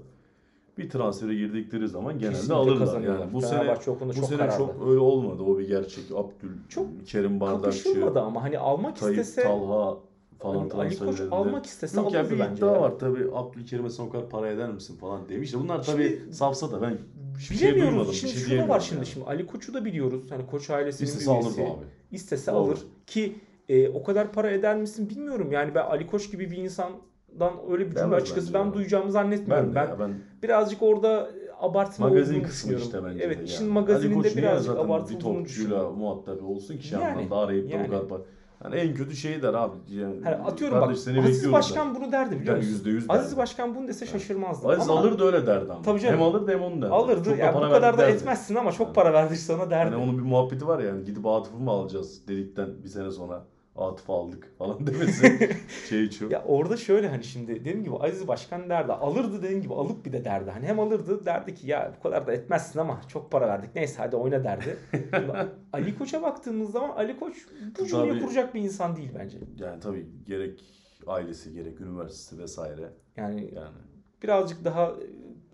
bir 0.79 0.91
transfere 0.91 1.35
girdikleri 1.35 1.89
zaman 1.89 2.19
genelde 2.19 2.35
Kesinlikle 2.35 2.55
alırlar. 2.55 3.01
Yani 3.01 3.33
bu 3.33 3.41
sene 3.41 3.51
Fenerbahçe 3.51 3.91
konuda 3.91 4.09
bu 4.09 4.15
çok 4.15 4.25
sene 4.25 4.39
kararlı. 4.39 4.57
çok 4.59 4.89
öyle 4.89 4.99
olmadı. 5.01 5.43
O 5.43 5.59
bir 5.59 5.69
gerçek. 5.69 6.05
Abdül 6.15 6.49
Çok 6.69 6.87
Kerim 7.07 7.41
Bardakçı, 7.41 7.85
Kapışılmadı 7.85 8.21
ama 8.21 8.43
hani 8.43 8.59
almak 8.59 8.97
Tayyip 8.97 9.21
istese 9.21 9.43
Talha 9.43 9.97
falan 10.43 10.57
Ali 10.61 10.69
Koç 10.89 10.99
transferlerinde. 10.99 11.35
almak 11.35 11.67
istese 11.67 12.01
Yok 12.01 12.13
ya 12.13 12.21
alırdı 12.21 12.35
bir 12.35 12.39
bence. 12.41 12.67
ya. 12.67 12.81
var 12.81 12.93
tabii 12.99 13.27
Abdülkerim'e 13.35 13.91
sen 13.91 14.05
o 14.05 14.11
kadar 14.11 14.29
para 14.29 14.49
eder 14.51 14.71
misin 14.73 14.97
falan 14.97 15.29
demiş 15.29 15.53
de 15.55 15.59
bunlar 15.61 15.83
tabii 15.83 16.19
Şimdi- 16.21 16.35
safsa 16.35 16.73
da 16.73 16.83
ben 16.83 16.99
hiçbir 17.39 17.57
şey 17.57 17.75
duymadım. 17.75 18.13
Şimdi 18.13 18.33
şey 18.33 18.41
şu 18.41 18.47
da 18.47 18.47
diyemiyorum 18.47 18.75
var 18.75 18.81
şimdi. 18.81 18.97
yani. 18.99 19.07
Şimdi 19.07 19.27
Ali 19.27 19.47
Koç'u 19.47 19.75
da 19.75 19.85
biliyoruz. 19.85 20.31
Hani 20.31 20.47
Koç 20.47 20.71
ailesinin 20.71 21.09
İstese 21.09 21.33
üyesi. 21.33 21.63
abi. 21.63 21.69
İstese 22.13 22.53
Doğru. 22.53 22.59
alır 22.61 22.79
ki 23.07 23.35
e, 23.69 23.89
o 23.89 24.03
kadar 24.03 24.33
para 24.33 24.51
eder 24.51 24.77
misin 24.77 25.11
bilmiyorum. 25.11 25.53
Yani 25.53 25.75
ben 25.75 25.83
Ali 25.85 26.07
Koç 26.07 26.31
gibi 26.31 26.51
bir 26.51 26.57
insandan 26.57 27.53
öyle 27.71 27.91
bir 27.91 27.95
cümle 27.97 28.15
açıkçası 28.15 28.55
ben 28.55 28.65
ya. 28.65 28.75
duyacağımı 28.75 29.13
zannetmiyorum. 29.13 29.75
Ben, 29.75 29.75
Ben, 29.75 29.87
de 29.99 30.03
ya, 30.03 30.09
ben 30.09 30.15
birazcık 30.43 30.83
orada 30.83 31.31
abartma 31.61 32.09
Magazin 32.09 32.35
olduğunu 32.35 32.47
kısmı 32.47 32.75
işte 32.75 33.05
bence 33.05 33.25
evet, 33.25 33.49
işin 33.49 33.65
yani. 33.65 33.73
magazininde 33.75 34.15
Koç 34.29 34.37
birazcık 34.37 34.73
zaten 34.75 34.89
bir 34.89 35.21
topçuyla 35.21 35.45
düşünüyorum. 35.45 35.99
muhatap 35.99 36.43
olsun 36.43 36.79
ki 36.79 36.95
Yani, 36.95 37.05
yani, 37.21 37.31
da 37.31 37.37
arayıp 37.37 37.71
da 37.73 37.77
yani. 37.77 37.87
o 37.97 38.09
kadar. 38.09 38.21
Yani 38.65 38.75
en 38.77 38.95
kötü 38.95 39.17
şey 39.17 39.43
der 39.43 39.55
abi. 39.55 39.77
Yani, 39.89 40.15
Hani 40.25 40.35
atıyorum 40.37 40.81
bak 40.81 40.91
Aziz 40.91 41.53
Başkan 41.53 41.95
bunu 41.95 42.13
derdi 42.13 42.31
biliyor 42.41 42.47
Yani 42.57 42.57
musun? 42.57 42.73
yüzde 42.73 42.91
yüz 42.91 43.05
Aziz 43.11 43.31
derdi. 43.31 43.37
Başkan 43.37 43.75
bunu 43.75 43.89
dese 43.89 44.07
şaşırmazdım. 44.07 44.71
Aziz 44.71 44.91
Ama 44.91 45.01
alırdı 45.01 45.25
öyle 45.25 45.47
derdi 45.47 45.73
ama. 45.73 45.83
Tabii 45.83 46.01
canım. 46.01 46.15
Hem 46.15 46.23
alırdı 46.23 46.53
hem 46.53 46.63
onu 46.63 46.83
derdi. 46.83 46.93
alırdı. 46.93 47.25
Çok 47.31 47.39
Yani 47.39 47.57
bu 47.57 47.61
kadar 47.61 47.95
da 47.95 48.03
derdi. 48.03 48.13
etmezsin 48.13 48.55
ama 48.55 48.73
çok 48.73 48.87
Yani. 48.87 48.95
para 48.95 49.13
verdik 49.13 49.39
sana 49.39 49.71
derdi. 49.71 49.93
Yani 49.95 50.05
onun 50.05 50.19
bir 50.19 50.23
muhabbeti 50.23 50.67
var 50.67 50.79
yani 50.79 51.05
gidip 51.05 51.27
Atıf'ı 51.27 51.57
mı 51.59 51.71
alacağız 51.71 52.29
dedikten 52.29 52.69
bir 52.85 52.89
sene 52.89 53.11
sonra 53.11 53.45
Atıf'ı 53.77 54.13
aldık 54.13 54.59
falan 54.59 54.87
demesi 54.87 55.51
şey 55.89 56.11
şu. 56.11 56.29
Ya 56.31 56.45
orada 56.47 56.77
şöyle 56.77 57.09
hani 57.09 57.25
şimdi 57.25 57.55
dediğim 57.61 57.85
gibi 57.85 57.97
Aziz 57.97 58.29
Başkan 58.29 58.69
derdi. 58.71 58.93
Alırdı 58.93 59.43
dediğim 59.43 59.63
gibi 59.63 59.75
alıp 59.75 60.05
bir 60.05 60.13
de 60.13 60.25
derdi. 60.25 60.51
Hani 60.51 60.67
hem 60.67 60.81
alırdı 60.81 61.25
derdi 61.27 61.55
ki 61.55 61.67
ya 61.67 61.95
bu 61.99 62.03
kadar 62.03 62.27
da 62.27 62.33
etmezsin 62.33 62.79
ama 62.79 63.01
çok 63.09 63.31
para 63.33 63.49
verdik. 63.49 63.71
Neyse 63.75 63.95
hadi 63.99 64.17
oyna 64.17 64.45
derdi. 64.45 64.77
Ali 65.73 65.99
Koç'a 65.99 66.23
baktığımız 66.23 66.71
zaman 66.73 66.91
Ali 66.91 67.19
Koç 67.19 67.37
bu 67.81 67.87
cümleyi 67.87 68.21
kuracak 68.23 68.55
bir 68.55 68.61
insan 68.61 68.97
değil 68.97 69.11
bence. 69.19 69.39
Yani 69.57 69.81
tabii 69.81 70.07
gerek 70.27 70.65
ailesi 71.07 71.53
gerek 71.53 71.81
üniversitesi 71.81 72.43
vesaire 72.43 72.93
Yani 73.17 73.55
yani. 73.55 73.77
birazcık 74.23 74.65
daha 74.65 74.93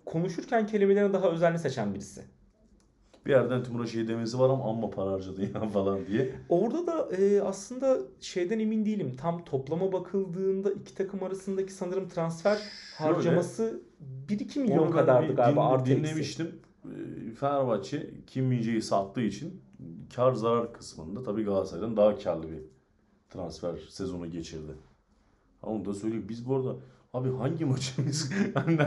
konuşurken 0.05 0.67
kelimelerini 0.67 1.13
daha 1.13 1.29
özenli 1.31 1.59
seçen 1.59 1.93
birisi. 1.93 2.21
Bir 3.29 3.33
yerden 3.33 3.63
Timur'a 3.63 3.87
şey 3.87 4.07
demesi 4.07 4.39
var 4.39 4.49
ama 4.49 4.63
amma 4.69 4.89
para 4.89 5.11
harcadın 5.11 5.41
ya 5.41 5.69
falan 5.73 6.05
diye. 6.07 6.31
Orada 6.49 6.87
da 6.87 7.15
e, 7.15 7.41
aslında 7.41 7.97
şeyden 8.19 8.59
emin 8.59 8.85
değilim. 8.85 9.15
Tam 9.21 9.43
toplama 9.45 9.91
bakıldığında 9.93 10.71
iki 10.71 10.95
takım 10.95 11.23
arasındaki 11.23 11.73
sanırım 11.73 12.07
transfer 12.09 12.59
harcaması 12.97 13.81
1-2 14.29 14.59
milyon 14.59 14.91
kadardı 14.91 15.35
galiba 15.35 15.61
din- 15.61 15.73
artı 15.73 15.91
eksi. 15.91 16.03
dinlemiştim. 16.03 16.47
e, 16.85 17.31
Fenerbahçe 17.31 18.09
Kim 18.27 18.45
Min-jae'yi 18.45 18.81
sattığı 18.81 19.21
için 19.21 19.61
kar 20.15 20.33
zarar 20.33 20.73
kısmında 20.73 21.23
tabii 21.23 21.43
Galatasaray'dan 21.43 21.97
daha 21.97 22.17
karlı 22.17 22.43
bir 22.51 22.59
transfer 23.29 23.75
sezonu 23.89 24.31
geçirdi. 24.31 24.71
Onu 25.63 25.85
da 25.85 25.93
söyleyeyim. 25.93 26.25
Biz 26.29 26.47
bu 26.47 26.55
arada 26.55 26.75
abi 27.13 27.29
hangi 27.37 27.65
maçımız? 27.65 28.31
Hani 28.53 28.77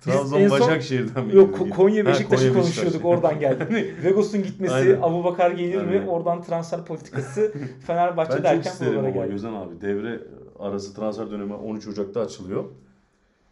Trabzon 0.00 0.50
Başakşehir'den 0.50 1.26
mi? 1.26 1.36
Yok 1.36 1.70
Konya 1.76 2.06
Beşiktaş'ı 2.06 2.54
konuşuyorduk 2.54 3.04
oradan 3.04 3.40
geldi. 3.40 3.94
Vegos'un 4.04 4.42
gitmesi, 4.42 4.74
Aynen. 4.74 4.98
Abu 5.02 5.24
Bakar 5.24 5.50
gelir 5.50 5.82
mi? 5.84 5.90
Aynen. 5.90 6.06
Oradan 6.06 6.42
transfer 6.42 6.84
politikası 6.84 7.52
Fenerbahçe 7.86 8.30
Ben 8.32 8.36
çok 8.36 8.44
derken 8.44 8.70
isterim 8.70 8.92
buralara 8.92 9.12
ama 9.12 9.16
geldi. 9.16 9.32
Gözen 9.32 9.52
abi. 9.52 9.80
Devre 9.80 10.20
arası 10.58 10.94
transfer 10.94 11.30
dönemi 11.30 11.54
13 11.54 11.88
Ocak'ta 11.88 12.20
açılıyor. 12.20 12.64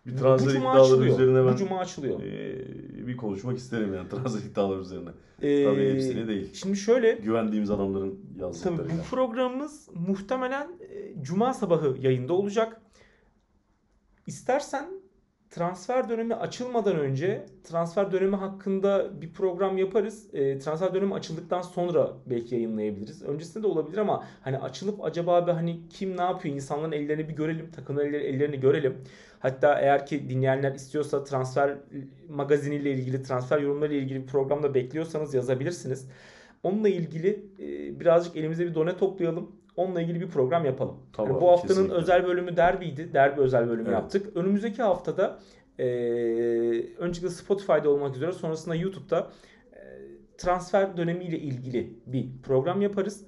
Bir 0.06 0.16
transfer 0.16 0.50
iddiaları 0.54 0.80
açılıyor. 0.82 1.14
üzerine 1.14 1.46
ben 1.46 1.52
Bu 1.52 1.56
cuma 1.56 1.78
açılıyor. 1.78 2.22
e, 2.22 3.06
bir 3.06 3.16
konuşmak 3.16 3.58
isterim 3.58 3.94
yani 3.94 4.08
transfer 4.10 4.50
iddiaları 4.50 4.80
üzerine. 4.80 5.10
Ee, 5.42 5.64
Tabii 5.64 5.92
hepsini 5.94 6.28
değil. 6.28 6.50
Şimdi 6.54 6.76
şöyle 6.76 7.12
Güvendiğimiz 7.12 7.70
adamların 7.70 8.10
Tabii 8.32 8.42
yazdıklarıyla. 8.42 8.96
bu 8.98 9.02
programımız 9.16 9.88
muhtemelen 9.94 10.68
e, 10.80 11.22
cuma 11.22 11.54
sabahı 11.54 11.96
yayında 12.00 12.32
olacak. 12.32 12.80
İstersen 14.26 14.99
transfer 15.50 16.08
dönemi 16.08 16.34
açılmadan 16.34 16.96
önce 16.96 17.46
transfer 17.64 18.12
dönemi 18.12 18.36
hakkında 18.36 19.20
bir 19.22 19.32
program 19.32 19.78
yaparız. 19.78 20.34
E, 20.34 20.58
transfer 20.58 20.94
dönemi 20.94 21.14
açıldıktan 21.14 21.62
sonra 21.62 22.12
belki 22.26 22.54
yayınlayabiliriz. 22.54 23.22
Öncesinde 23.22 23.62
de 23.62 23.66
olabilir 23.66 23.98
ama 23.98 24.24
hani 24.40 24.58
açılıp 24.58 25.04
acaba 25.04 25.46
bir 25.46 25.52
hani 25.52 25.88
kim 25.88 26.16
ne 26.16 26.22
yapıyor 26.22 26.54
insanların 26.54 26.92
ellerini 26.92 27.28
bir 27.28 27.34
görelim, 27.36 27.70
takımların 27.70 28.08
elleri- 28.08 28.22
ellerini 28.26 28.60
görelim. 28.60 28.96
Hatta 29.40 29.80
eğer 29.80 30.06
ki 30.06 30.28
dinleyenler 30.28 30.74
istiyorsa 30.74 31.24
transfer 31.24 31.78
magaziniyle 32.28 32.92
ilgili, 32.92 33.22
transfer 33.22 33.58
yorumlarıyla 33.60 34.02
ilgili 34.02 34.22
bir 34.22 34.26
programda 34.26 34.74
bekliyorsanız 34.74 35.34
yazabilirsiniz. 35.34 36.08
Onunla 36.62 36.88
ilgili 36.88 37.46
e, 37.58 38.00
birazcık 38.00 38.36
elimize 38.36 38.66
bir 38.66 38.74
done 38.74 38.96
toplayalım. 38.96 39.59
Onunla 39.80 40.00
ilgili 40.02 40.20
bir 40.20 40.28
program 40.28 40.64
yapalım. 40.64 40.96
Tabii 41.12 41.32
Yani 41.32 41.40
bu 41.40 41.48
haftanın 41.48 41.68
kesinlikle. 41.68 41.94
özel 41.94 42.26
bölümü 42.26 42.56
derbiydi. 42.56 43.14
Derbi 43.14 43.40
özel 43.40 43.68
bölümü 43.68 43.82
Evet. 43.88 43.92
yaptık. 43.92 44.36
Önümüzdeki 44.36 44.82
haftada 44.82 45.38
e, 45.78 45.84
öncelikle 46.98 47.28
Spotify'da 47.30 47.90
olmak 47.90 48.16
üzere 48.16 48.32
sonrasında 48.32 48.74
YouTube'da 48.74 49.30
e, 49.72 49.78
transfer 50.38 50.96
dönemiyle 50.96 51.38
ilgili 51.38 51.92
bir 52.06 52.28
program 52.42 52.82
yaparız. 52.82 53.24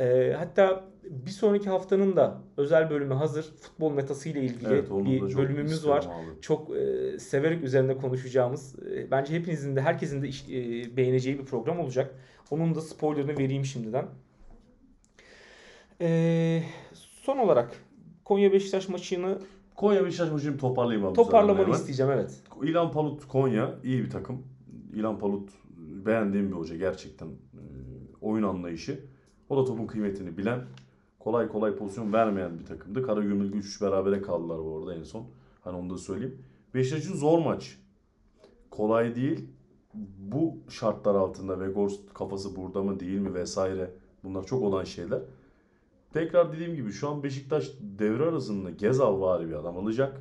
E, 0.00 0.34
hatta 0.38 0.84
bir 1.04 1.30
sonraki 1.30 1.68
haftanın 1.70 2.16
da 2.16 2.38
özel 2.56 2.90
bölümü 2.90 3.14
hazır. 3.14 3.42
Futbol 3.60 3.92
metası 3.92 4.28
ile 4.28 4.40
ilgili 4.40 4.68
Evet, 4.74 4.90
bir 4.90 5.36
bölümümüz 5.36 5.88
var. 5.88 6.04
abi. 6.04 6.40
Çok 6.40 6.76
e, 6.76 7.18
severek 7.18 7.64
üzerinde 7.64 7.96
konuşacağımız, 7.96 8.76
e, 8.94 9.10
bence 9.10 9.34
hepinizin 9.34 9.76
de 9.76 9.80
herkesin 9.80 10.22
de 10.22 10.28
iş- 10.28 10.48
e, 10.48 10.96
beğeneceği 10.96 11.38
bir 11.38 11.44
program 11.44 11.78
olacak. 11.80 12.14
Onun 12.50 12.74
da 12.74 12.80
spoilerını 12.80 13.38
vereyim 13.38 13.64
şimdiden. 13.64 14.06
E, 16.00 16.62
son 17.22 17.38
olarak 17.38 17.82
Konya 18.24 18.52
Beşiktaş 18.52 18.88
maçını 18.88 19.38
Konya 19.74 20.04
Beşiktaş 20.04 20.30
maçını 20.30 20.58
toparlayayım 20.58 21.06
abi. 21.06 21.14
toparlamanı 21.14 21.70
isteyeceğim 21.70 22.12
evet. 22.12 22.42
İlhan 22.62 22.92
Palut 22.92 23.28
Konya 23.28 23.74
iyi 23.84 24.04
bir 24.04 24.10
takım. 24.10 24.42
İlhan 24.94 25.18
Palut 25.18 25.50
beğendiğim 26.06 26.48
bir 26.48 26.56
hoca 26.56 26.76
gerçekten. 26.76 27.26
Ee, 27.26 27.58
oyun 28.20 28.42
anlayışı. 28.42 29.00
O 29.48 29.56
da 29.56 29.64
topun 29.64 29.86
kıymetini 29.86 30.38
bilen, 30.38 30.64
kolay 31.18 31.48
kolay 31.48 31.76
pozisyon 31.76 32.12
vermeyen 32.12 32.58
bir 32.58 32.64
takımdı. 32.64 33.02
Karagümrük 33.02 33.54
3 33.54 33.82
berabere 33.82 34.22
kaldılar 34.22 34.58
bu 34.64 34.78
arada 34.78 34.94
en 34.94 35.02
son. 35.02 35.26
Hani 35.60 35.76
onu 35.76 35.90
da 35.90 35.98
söyleyeyim. 35.98 36.42
Beşiktaş'ın 36.74 37.16
zor 37.16 37.38
maç. 37.38 37.78
Kolay 38.70 39.14
değil. 39.14 39.48
Bu 40.18 40.58
şartlar 40.68 41.14
altında 41.14 41.54
Weghorst 41.54 42.14
kafası 42.14 42.56
burada 42.56 42.82
mı 42.82 43.00
değil 43.00 43.18
mi 43.18 43.34
vesaire. 43.34 43.90
Bunlar 44.24 44.44
çok 44.44 44.62
olan 44.62 44.84
şeyler. 44.84 45.20
Tekrar 46.14 46.52
dediğim 46.52 46.74
gibi 46.74 46.92
şu 46.92 47.08
an 47.08 47.22
Beşiktaş 47.22 47.70
devre 47.80 48.24
arasında 48.24 48.70
Gezal 48.70 49.20
var 49.20 49.48
bir 49.48 49.52
adam 49.52 49.76
alacak. 49.76 50.20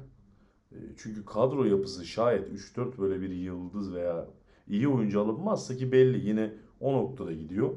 E, 0.71 0.77
Çünkü 0.97 1.25
kadro 1.25 1.63
yapısı 1.65 2.05
şayet 2.05 2.49
3-4 2.49 2.97
böyle 2.97 3.21
bir 3.21 3.29
yıldız 3.29 3.93
veya 3.93 4.27
iyi 4.67 4.87
oyuncu 4.87 5.21
alınmazsa 5.21 5.77
ki 5.77 5.91
belli 5.91 6.27
yine 6.29 6.53
o 6.79 6.93
noktada 6.93 7.33
gidiyor. 7.33 7.69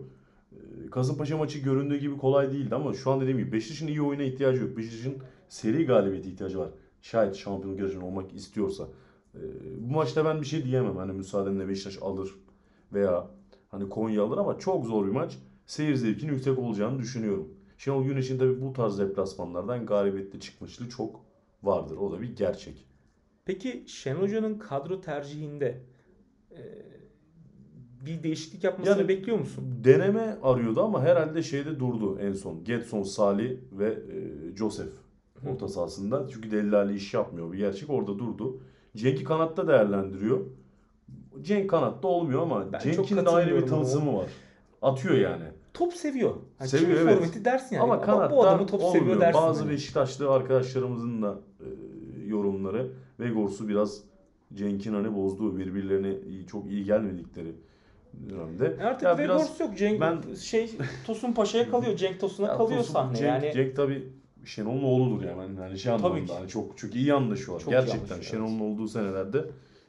E, 0.53 0.91
Kasımpaşa 0.91 1.37
maçı 1.37 1.59
göründüğü 1.59 1.97
gibi 1.97 2.17
kolay 2.19 2.53
değildi 2.53 2.75
ama 2.75 2.93
şu 2.95 3.11
an 3.11 3.21
dediğim 3.21 3.39
gibi 3.39 3.53
Beşiktaş'ın 3.53 3.87
iyi 3.87 4.03
oyuna 4.03 4.23
ihtiyacı 4.23 4.63
yok. 4.63 4.77
Beşiktaş'ın 4.77 5.17
seri 5.49 5.87
galibiyete 5.87 6.29
ihtiyacı 6.29 6.59
var. 6.59 6.71
Şayet 7.03 7.35
şampiyonluk 7.35 7.81
yarışında 7.81 8.05
olmak 8.05 8.35
istiyorsa. 8.35 8.89
E, 9.35 9.41
Bu 9.81 9.95
maçta 9.95 10.25
ben 10.25 10.41
bir 10.41 10.47
şey 10.47 10.65
diyemem. 10.65 10.97
Hani 10.97 11.13
müsaadenle 11.13 11.69
Beşiktaş 11.69 11.99
alır 12.03 12.35
veya 12.93 13.31
hani 13.69 13.89
Konya 13.89 14.23
alır 14.25 14.39
ama 14.39 14.59
çok 14.59 14.87
zor 14.87 15.07
bir 15.07 15.13
maç. 15.13 15.39
Seyir 15.67 15.95
zevkinin 15.95 16.33
yüksek 16.33 16.59
olacağını 16.59 16.99
düşünüyorum. 16.99 17.49
Şenol 17.77 18.05
Güneş'in 18.05 18.39
tabii 18.39 18.61
bu 18.63 18.73
tarz 18.73 18.99
deplasmanlardan 18.99 19.87
galibiyetli 19.87 20.41
çıkmışlığı 20.41 20.89
çok 20.89 21.21
vardır. 21.63 21.97
O 21.97 22.13
da 22.13 22.21
bir 22.21 22.37
gerçek. 22.37 22.87
Peki 23.45 23.85
Şen 23.87 24.15
Hoca'nın 24.15 24.59
kadro 24.59 25.01
tercihinde 25.01 25.83
e, 26.51 26.63
bir 28.07 28.23
değişiklik 28.23 28.65
yapmasını 28.65 28.99
Yani- 28.99 29.09
bekliyor 29.09 29.39
musun? 29.39 29.65
Deneme 29.85 30.39
arıyordu 30.43 30.83
ama 30.83 31.03
herhalde 31.03 31.43
şeyde 31.43 31.81
durdu 31.81 32.19
en 32.21 32.33
son. 32.33 32.65
Getson, 32.65 33.03
Salih 33.03 33.59
ve 33.73 33.87
e, 33.89 34.57
Joseph 34.57 34.93
orta 35.47 35.69
sahasında. 35.69 36.29
Çünkü 36.29 36.51
Delali 36.51 36.95
iş 36.95 37.15
yapmıyor. 37.15 37.53
Bir 37.53 37.59
gerçek 37.59 37.91
orada 37.91 38.19
durdu. 38.19 38.61
Cenk'i 38.97 39.25
kanatta 39.25 39.69
değerlendiriyor. 39.69 40.41
Cenk 41.43 41.71
kanatta 41.71 42.09
olmuyor 42.09 42.43
ama 42.43 42.67
Cenk'in 42.83 43.17
de 43.17 43.31
ayrı 43.31 43.57
bir 43.57 43.67
tılsımı 43.67 44.17
var. 44.17 44.31
Atıyor 44.83 45.15
yani. 45.15 45.45
Top 45.77 45.95
seviyor. 45.95 46.35
Hani 46.59 46.69
Seviyor, 46.69 47.01
evet. 47.01 47.19
forveti 47.19 47.45
dersin 47.45 47.77
yani. 47.77 47.83
Ama 47.85 48.01
kanatta 48.01 48.37
bu 48.37 48.43
adamı 48.47 48.67
top 48.67 48.83
seviyor 48.83 49.01
olmuyor. 49.03 49.21
dersin. 49.21 49.41
Bazı 49.43 49.61
hani. 49.63 49.71
Beşiktaşlı 49.73 50.31
arkadaşlarımızın 50.31 51.23
da 51.23 51.39
e, 51.61 51.67
yorumları 52.27 52.91
Vegors'u 53.21 53.69
biraz 53.69 54.01
Cenk'in 54.55 54.95
hani 54.95 55.17
bozduğu 55.17 55.59
birbirlerine 55.59 56.15
iyi- 56.29 56.47
çok 56.47 56.67
iyi 56.67 56.85
gelmedikleri 56.85 57.53
dönemde. 58.31 58.77
E 58.81 58.85
Artık 58.85 59.03
Ya 59.03 59.19
Vegors 59.19 59.61
yok. 59.61 59.79
Cenk 59.79 60.01
ben- 60.01 60.35
şey 60.35 60.71
Tosun 61.07 61.33
Paşa'ya 61.33 61.71
kalıyor. 61.71 61.97
Cenk 61.97 62.21
Tosun'a 62.21 62.47
Ya 62.47 62.57
kalıyor 62.57 62.79
Tosun, 62.81 62.93
sahne. 62.93 63.17
Cenk, 63.17 63.29
yani 63.29 63.53
Cenk 63.55 63.77
tabii 63.77 64.09
Şenol'un 64.45 64.83
oğludur 64.83 65.25
yani. 65.25 65.61
Yani 65.61 65.79
şey 65.79 65.97
Tabii 65.99 66.27
ki. 66.27 66.33
hani 66.39 66.49
çok 66.49 66.79
çok 66.79 66.95
iyi 66.95 67.15
anlaşıyorlar. 67.15 67.65
Çok 67.65 67.71
Gerçekten 67.73 68.21
Şenol'un 68.21 68.61
olduğu 68.61 68.89
senelerde 68.89 69.45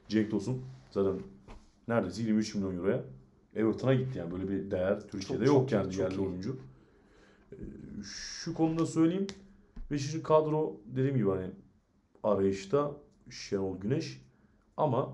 Cenk 0.08 0.32
Tosun 0.32 0.62
zaten 0.92 1.14
neredeyse 1.88 2.22
23 2.24 2.56
milyon 2.56 2.78
euroya 2.78 3.00
Everton'a 3.58 3.94
gitti 3.94 4.18
yani 4.20 4.32
böyle 4.32 4.50
bir 4.50 4.72
değer 4.72 5.00
Türkiye'de 5.08 5.46
Çok, 5.46 5.56
yok 5.56 5.70
çok 5.70 5.72
yani 5.72 5.92
çok 5.92 6.00
yerli 6.00 6.16
iyi. 6.16 6.28
oyuncu. 6.28 6.58
Ee, 7.52 7.56
Şu 8.04 8.54
konuda 8.54 8.86
söyleyeyim. 8.86 9.28
Beşiktaş'ın 9.92 10.24
kadro 10.24 10.78
dediğim 10.86 11.16
gibi 11.18 11.30
hani 11.30 11.52
arayışta 12.24 12.92
Şenol 13.30 13.78
Güneş 13.78 14.22
ama 14.78 15.14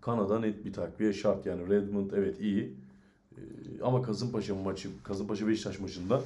Kanada 0.00 0.40
net 0.40 0.64
bir 0.64 0.72
takviye 0.72 1.12
şart 1.12 1.46
yani 1.46 1.68
Redmond 1.68 2.10
evet 2.10 2.40
iyi 2.40 2.74
Ee, 3.36 3.40
ama 3.82 4.02
Kasımpaşa 4.02 4.54
maçı 4.54 4.88
Kasımpaşa 5.02 5.48
Beşiktaş 5.48 5.80
maçında 5.80 6.22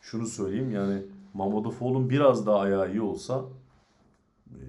şunu 0.00 0.26
söyleyeyim 0.26 0.70
yani 0.70 1.02
Mamadou 1.34 2.10
biraz 2.10 2.46
daha 2.46 2.58
ayağı 2.58 2.90
iyi 2.92 3.00
olsa 3.00 3.44
e, 4.50 4.60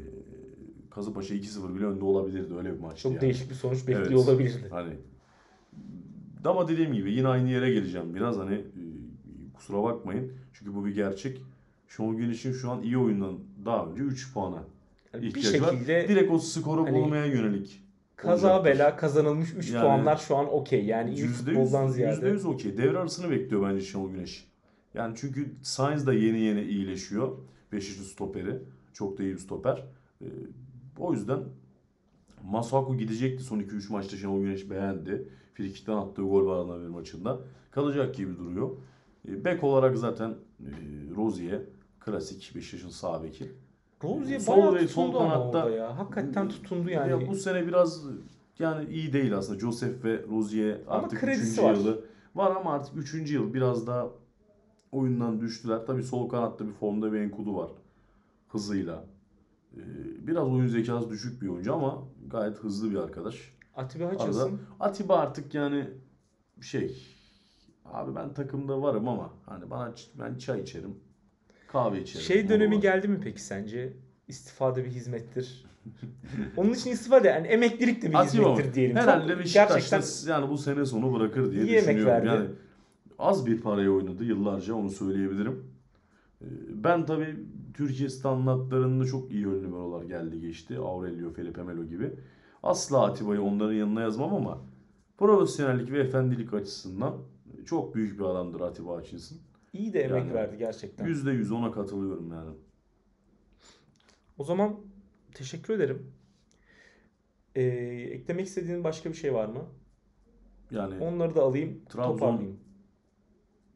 Kasımpaşa 0.89 1.35
2-0 1.35 1.75
bile 1.75 1.85
önde 1.85 2.05
olabilirdi 2.05 2.55
öyle 2.55 2.73
bir 2.73 2.79
maçtı 2.79 3.01
çok 3.01 3.11
yani. 3.11 3.21
değişik 3.21 3.49
bir 3.49 3.55
sonuç 3.55 3.79
bekliyor 3.87 4.07
Evet. 4.07 4.15
olabilirdi. 4.17 4.67
Hani 4.69 4.93
ama 6.49 6.67
dediğim 6.67 6.93
gibi 6.93 7.11
yine 7.13 7.27
aynı 7.27 7.49
yere 7.49 7.73
geleceğim 7.73 8.15
biraz 8.15 8.37
hani 8.37 8.55
e, 8.55 8.63
kusura 9.53 9.83
bakmayın 9.83 10.33
çünkü 10.53 10.75
bu 10.75 10.85
bir 10.85 10.95
gerçek. 10.95 11.41
Şenol 11.87 12.13
Güneş'in 12.15 12.53
şu 12.53 12.71
an 12.71 12.81
iyi 12.83 12.97
oyundan 12.97 13.39
daha 13.65 13.85
önce 13.85 14.01
3 14.03 14.33
puana 14.33 14.63
Yani 15.13 15.23
bir 15.23 15.27
ihtiyacı 15.27 15.61
var. 15.63 15.71
şekilde 15.71 16.07
Direkt 16.07 16.31
o 16.31 16.39
skoru 16.39 16.85
hani 16.85 16.93
bulmaya 16.95 17.25
yönelik. 17.25 17.83
kaza 18.15 18.47
olacaktır. 18.59 18.79
bela 18.79 18.95
kazanılmış 18.97 19.53
3 19.57 19.71
Yani 19.71 19.81
puanlar 19.83 20.17
şu 20.17 20.35
an 20.35 20.53
okey. 20.53 20.85
Yani 20.85 21.13
iyi 21.15 21.27
futboldan 21.27 21.87
ziyade. 21.87 22.25
%100 22.29 22.47
okey. 22.47 22.77
Devre 22.77 22.97
arasını 22.97 23.31
bekliyor 23.31 23.69
bence 23.69 23.85
Şenol 23.85 24.11
Güneş. 24.11 24.47
Yani 24.93 25.13
çünkü 25.17 25.51
Sainz 25.61 26.07
da 26.07 26.13
yeni 26.13 26.39
yeni 26.39 26.61
iyileşiyor. 26.61 27.37
Beşiktaş'ın 27.71 28.09
stoperi. 28.09 28.59
Çok 28.93 29.17
da 29.17 29.23
iyi 29.23 29.33
bir 29.33 29.39
stoper. 29.39 29.83
Ee, 30.21 30.25
o 30.99 31.13
yüzden 31.13 31.39
Masuaku 32.43 32.97
gidecekti 32.97 33.43
son 33.43 33.59
2-3 33.59 33.91
maçta 33.91 34.17
Şenol 34.17 34.41
Güneş 34.41 34.69
beğendi. 34.69 35.27
Frikik'ten 35.53 35.93
attığı 35.97 36.21
gol 36.21 36.45
var 36.45 36.81
bir 36.81 36.87
maçında. 36.87 37.39
Kalacak 37.71 38.15
gibi 38.15 38.37
duruyor. 38.37 38.69
Ee, 39.27 39.45
bek 39.45 39.63
olarak 39.63 39.97
zaten 39.97 40.29
e, 40.59 40.69
Rozier 41.15 41.61
klasik 41.99 42.51
Beşiktaş'ın 42.55 42.89
sağ 42.89 43.23
beki. 43.23 43.51
Rozier 44.03 44.39
Sol 44.39 44.57
bayağı 44.57 44.75
ve 44.75 44.87
sol 44.87 45.13
kanatta- 45.13 45.69
ya. 45.69 45.97
Hakikaten 45.99 46.49
tutundu 46.49 46.89
yani. 46.89 47.11
Ya 47.11 47.27
bu 47.27 47.35
sene 47.35 47.67
biraz 47.67 48.03
yani 48.59 48.89
iyi 48.89 49.13
değil 49.13 49.37
aslında. 49.37 49.59
Joseph 49.59 50.03
ve 50.05 50.25
Rozier 50.29 50.77
artık 50.87 51.19
kredisi 51.19 51.51
3. 51.61 51.63
var. 51.63 51.73
yılı 51.73 52.05
var 52.35 52.55
ama 52.55 52.73
artık 52.73 52.97
3. 52.97 53.31
yıl 53.31 53.53
biraz 53.53 53.87
daha 53.87 54.09
oyundan 54.91 55.39
düştüler. 55.41 55.85
Tabii 55.87 56.03
sol 56.03 56.29
kanatta 56.29 56.67
bir 56.67 56.71
formda 56.73 57.13
bir 57.13 57.17
Enkudu 57.19 57.55
var. 57.55 57.69
Hızıyla. 58.47 59.05
Ee, 59.77 59.79
Biraz 60.27 60.47
oyun 60.47 60.67
zekası 60.67 61.09
düşük 61.09 61.41
bir 61.41 61.47
oyuncu 61.47 61.73
ama 61.73 62.03
gayet 62.27 62.57
hızlı 62.57 62.91
bir 62.91 62.95
arkadaş. 62.97 63.52
Atiba 63.75 64.05
Hutchinson 64.11 64.59
Atiba 64.79 65.17
artık 65.17 65.53
yani 65.53 65.87
şey 66.61 66.97
abi 67.85 68.15
ben 68.15 68.33
takımda 68.33 68.81
varım 68.81 69.07
ama 69.07 69.33
hani 69.45 69.69
bana 69.69 69.93
ben 70.19 70.35
çay 70.37 70.61
içerim. 70.61 70.95
Kahve 71.67 72.01
içerim. 72.01 72.25
şey 72.25 72.49
dönemi 72.49 72.75
var. 72.75 72.81
geldi 72.81 73.07
mi 73.07 73.19
peki 73.23 73.41
sence? 73.41 73.93
İstifada 74.27 74.85
bir 74.85 74.89
hizmettir. 74.89 75.65
Onun 76.57 76.73
için 76.73 76.91
istifa 76.91 77.23
da 77.23 77.27
yani 77.27 77.47
emeklilik 77.47 78.01
de 78.01 78.09
bir 78.09 78.15
Atiba 78.15 78.51
hizmettir 78.51 78.73
diyelim. 78.73 78.95
Herhalde 78.95 79.39
Beşiktaş'ta 79.39 79.97
gerçekten 79.97 80.33
yani 80.33 80.49
bu 80.49 80.57
sene 80.57 80.85
sonu 80.85 81.13
bırakır 81.13 81.51
diye 81.51 81.63
İyi 81.63 81.77
düşünüyorum. 81.77 82.05
verdi. 82.11 82.27
Yani 82.27 82.47
az 83.19 83.45
bir 83.45 83.61
paraya 83.61 83.91
oynadı 83.91 84.23
yıllarca 84.23 84.73
onu 84.75 84.89
söyleyebilirim. 84.89 85.63
Ee, 86.41 86.45
Ben 86.69 87.05
tabii 87.05 87.35
Türkiye 87.73 88.09
standartlarında 88.09 89.05
çok 89.05 89.31
iyi 89.31 89.47
ön 89.47 89.63
numaralar 89.63 90.03
geldi 90.03 90.41
geçti. 90.41 90.77
Aurelio, 90.77 91.33
Felipe 91.33 91.63
Melo 91.63 91.85
gibi. 91.85 92.11
Asla 92.63 93.03
Atiba'yı 93.05 93.41
onların 93.41 93.73
yanına 93.73 94.01
yazmam 94.01 94.33
ama 94.35 94.61
profesyonellik 95.17 95.91
ve 95.91 95.99
efendilik 95.99 96.53
açısından 96.53 97.17
çok 97.65 97.95
büyük 97.95 98.19
bir 98.19 98.23
adamdır 98.23 98.61
Atiba 98.61 98.97
Hutchinson. 98.97 99.37
iyi 99.73 99.93
de 99.93 100.01
emek 100.01 100.19
Yani 100.23 100.33
verdi 100.33 100.57
gerçekten. 100.57 101.05
%100 101.07 101.51
ona 101.53 101.71
katılıyorum 101.71 102.31
yani. 102.31 102.51
O 104.37 104.43
zaman 104.43 104.75
teşekkür 105.33 105.73
ederim. 105.73 106.11
Ee, 107.55 107.61
eklemek 108.11 108.47
istediğin 108.47 108.83
başka 108.83 109.09
bir 109.09 109.15
şey 109.15 109.33
var 109.33 109.45
mı? 109.47 109.61
Yani 110.71 110.99
Onları 111.03 111.35
da 111.35 111.41
alayım, 111.43 111.81
Trabzon- 111.89 112.07
toparlayayım. 112.11 112.59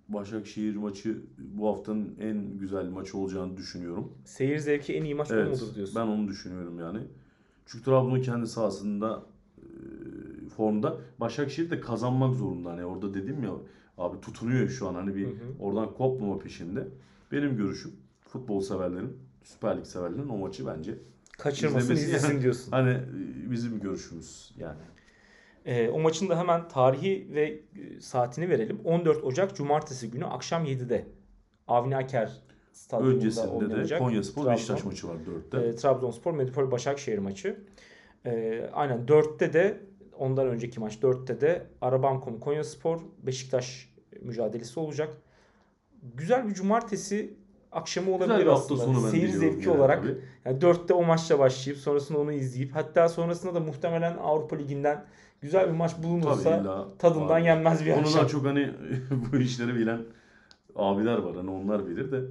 Başakşehir 0.09 0.75
maçı 0.75 1.21
bu 1.37 1.67
haftanın 1.67 2.15
en 2.19 2.57
güzel 2.57 2.85
maçı 2.89 3.17
olacağını 3.17 3.57
düşünüyorum. 3.57 4.13
Seyir 4.25 4.57
zevki 4.57 4.93
en 4.95 5.03
iyi 5.03 5.15
maç 5.15 5.31
Evet, 5.31 5.61
mudur 5.61 5.75
diyorsun. 5.75 5.95
ben 5.95 6.07
onu 6.07 6.27
düşünüyorum 6.27 6.79
yani. 6.79 6.99
Çünkü 7.67 7.85
Trabzon 7.85 8.21
kendi 8.21 8.47
sahasında 8.47 9.23
e, 9.57 9.63
formda. 10.49 10.97
Başakşehir 11.19 11.69
de 11.69 11.79
kazanmak 11.79 12.35
zorunda. 12.35 12.69
Hani 12.71 12.85
orada 12.85 13.13
dedim 13.13 13.43
ya 13.43 13.51
abi 13.97 14.21
tutunuyor 14.21 14.69
şu 14.69 14.87
an 14.87 14.93
hani 14.93 15.15
bir 15.15 15.25
Hı 15.25 15.29
hı. 15.29 15.35
oradan 15.59 15.93
kopmama 15.93 16.39
peşinde. 16.39 16.87
Benim 17.31 17.57
görüşüm 17.57 17.91
futbol 18.21 18.61
severlerin, 18.61 19.17
Süper 19.43 19.77
Lig 19.77 19.85
severlerin 19.85 20.29
o 20.29 20.37
maçı 20.37 20.67
bence 20.67 20.97
Kaçırmasın 21.37 21.95
izlemesi- 21.95 22.05
izlesin 22.05 22.41
diyorsun. 22.41 22.71
hani 22.71 22.89
e, 22.89 23.51
bizim 23.51 23.79
görüşümüz 23.79 24.55
yani. 24.57 24.79
Ee, 25.65 25.89
o 25.89 25.99
maçın 25.99 26.29
da 26.29 26.39
hemen 26.39 26.67
tarihi 26.67 27.27
ve 27.33 27.43
e, 27.75 28.01
saatini 28.01 28.49
verelim. 28.49 28.79
14 28.83 29.23
Ocak 29.23 29.55
Cumartesi 29.55 30.11
günü 30.11 30.25
akşam 30.25 30.65
7'de 30.65 31.07
Avni 31.67 31.97
Aker 31.97 32.31
Stadyumunda 32.77 33.15
Öncesinde 33.15 33.47
de 33.47 33.49
oynanacak. 33.65 33.99
Konyaspor 33.99 34.43
Trabzon. 34.43 34.53
Beşiktaş 34.53 34.83
maçı 34.85 35.07
var 35.07 35.15
4'te. 35.51 35.67
E, 35.67 35.75
Trabzonspor 35.75 36.33
Medipol 36.33 36.71
Başakşehir 36.71 37.17
maçı. 37.17 37.59
E, 38.25 38.63
aynen 38.73 39.05
4'te 39.05 39.53
de 39.53 39.77
ondan 40.17 40.47
önceki 40.47 40.79
maç 40.79 40.95
4'te 40.95 41.41
de 41.41 41.65
Arabankom 41.81 42.39
Konyaspor 42.39 42.99
Beşiktaş 43.23 43.93
mücadelesi 44.21 44.79
olacak. 44.79 45.09
Güzel 46.15 46.47
bir 46.49 46.53
cumartesi 46.53 47.33
akşamı 47.71 48.11
olabilir 48.15 48.35
Güzel 48.37 48.49
aslında. 48.53 48.81
sonu 48.83 49.03
ben 49.03 49.09
Seyir 49.09 49.29
zevki 49.29 49.69
yani 49.69 49.77
olarak. 49.79 50.03
tabii. 50.03 50.17
Yani 50.45 50.59
4'te 50.59 50.93
o 50.93 51.03
maçla 51.03 51.39
başlayıp 51.39 51.79
sonrasında 51.79 52.19
onu 52.19 52.31
izleyip 52.33 52.75
hatta 52.75 53.09
sonrasında 53.09 53.53
da 53.55 53.59
muhtemelen 53.59 54.17
Avrupa 54.17 54.55
Ligi'nden 54.55 55.05
güzel 55.41 55.67
bir 55.67 55.73
maç 55.73 55.91
bulunursa 56.03 56.57
illa 56.57 56.87
tadından 56.99 57.35
abi. 57.41 57.45
yenmez 57.45 57.85
bir 57.85 57.91
Onu 57.91 57.99
akşam. 57.99 58.13
daha 58.19 58.27
çok 58.27 58.45
hani 58.45 58.69
bu 59.33 59.37
işleri 59.37 59.75
bilen 59.75 59.99
abiler 60.75 61.17
var. 61.17 61.35
Hani 61.35 61.49
onlar 61.49 61.87
bilir 61.87 62.11
de 62.11 62.21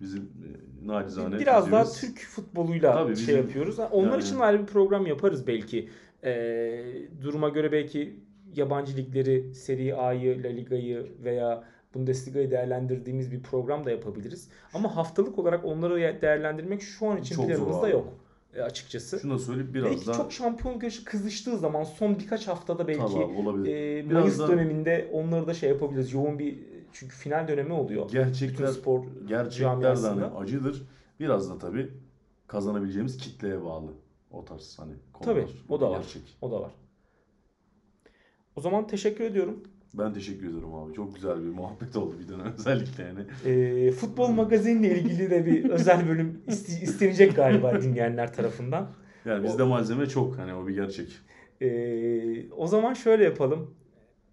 bizim 0.00 0.22
e, 0.22 0.86
nacizane 0.86 1.38
Biraz 1.38 1.72
daha 1.72 1.84
Türk 1.84 2.18
futboluyla 2.18 2.92
Tabii 2.92 3.16
şey 3.16 3.26
bizim- 3.26 3.36
yapıyoruz. 3.36 3.78
Onlar 3.78 4.10
yani- 4.12 4.22
için 4.22 4.38
ayrı 4.38 4.60
bir 4.62 4.66
program 4.66 5.06
yaparız 5.06 5.46
belki. 5.46 5.88
Ee, 6.24 6.84
duruma 7.22 7.48
göre 7.48 7.72
belki 7.72 8.16
yabancı 8.54 8.96
ligleri, 8.96 9.54
Serie 9.54 9.92
A'yı, 9.92 10.42
La 10.44 10.48
Liga'yı 10.48 11.06
veya 11.24 11.64
Bundesliga'yı 11.94 12.50
değerlendirdiğimiz 12.50 13.32
bir 13.32 13.42
program 13.42 13.84
da 13.86 13.90
yapabiliriz. 13.90 14.48
Ama 14.74 14.96
haftalık 14.96 15.38
olarak 15.38 15.64
onları 15.64 16.18
değerlendirmek 16.22 16.82
şu 16.82 17.06
an 17.06 17.16
için 17.16 17.34
Çok 17.36 17.46
planımızda 17.48 17.88
yok 17.88 18.08
e, 18.54 18.62
açıkçası. 18.62 19.20
Şunu 19.20 19.34
da 19.34 19.38
söyleyip 19.38 19.74
biraz 19.74 19.90
belki 19.90 20.06
daha 20.06 20.16
çok 20.16 20.32
şampiyonluk 20.32 20.82
yarışı 20.82 21.04
kızıştığı 21.04 21.58
zaman 21.58 21.84
son 21.84 22.18
birkaç 22.18 22.48
haftada 22.48 22.88
belki 22.88 23.02
olabilir. 23.02 23.74
e, 23.74 24.10
Biraz 24.10 24.22
Mayıs 24.22 24.38
da- 24.38 24.48
döneminde 24.48 25.08
onları 25.12 25.46
da 25.46 25.54
şey 25.54 25.68
yapabiliriz. 25.68 26.12
Yoğun 26.12 26.38
bir 26.38 26.58
çünkü 26.92 27.16
final 27.16 27.48
dönemi 27.48 27.72
oluyor. 27.72 28.08
Bütün 28.08 28.18
gerçekler 28.22 28.66
spor 28.66 29.04
gerçekler 29.26 29.82
de 30.02 30.06
hani 30.06 30.24
acıdır. 30.24 30.82
Biraz 31.20 31.50
da 31.50 31.58
tabii 31.58 31.90
kazanabileceğimiz 32.46 33.16
kitleye 33.16 33.64
bağlı. 33.64 33.90
O 34.30 34.44
tarz 34.44 34.78
hani 34.78 34.92
konular. 35.12 35.34
Tabii, 35.34 35.46
o 35.68 35.80
da 35.80 35.90
var. 35.90 35.96
Gerçek. 35.96 36.22
O 36.42 36.50
da 36.50 36.60
var. 36.60 36.72
O 38.56 38.60
zaman 38.60 38.86
teşekkür 38.86 39.24
ediyorum. 39.24 39.62
Ben 39.94 40.12
teşekkür 40.14 40.50
ederim 40.50 40.74
abi. 40.74 40.94
Çok 40.94 41.14
güzel 41.14 41.36
bir 41.42 41.48
muhabbet 41.48 41.96
oldu 41.96 42.14
bir 42.20 42.28
dönem 42.28 42.52
özellikle 42.58 43.04
yani. 43.04 43.20
Ee, 43.44 43.90
futbol 43.90 44.28
magazinle 44.28 44.98
ilgili 45.00 45.30
de 45.30 45.46
bir 45.46 45.70
özel 45.70 46.08
bölüm 46.08 46.42
iste- 46.48 46.82
istenecek 46.82 47.36
galiba 47.36 47.82
dinleyenler 47.82 48.32
tarafından. 48.32 48.90
Yani 49.24 49.44
bizde 49.44 49.62
malzeme 49.62 50.06
çok 50.06 50.38
hani 50.38 50.54
o 50.54 50.66
bir 50.66 50.74
gerçek. 50.74 51.18
Ee, 51.62 52.50
o 52.50 52.66
zaman 52.66 52.94
şöyle 52.94 53.24
yapalım. 53.24 53.74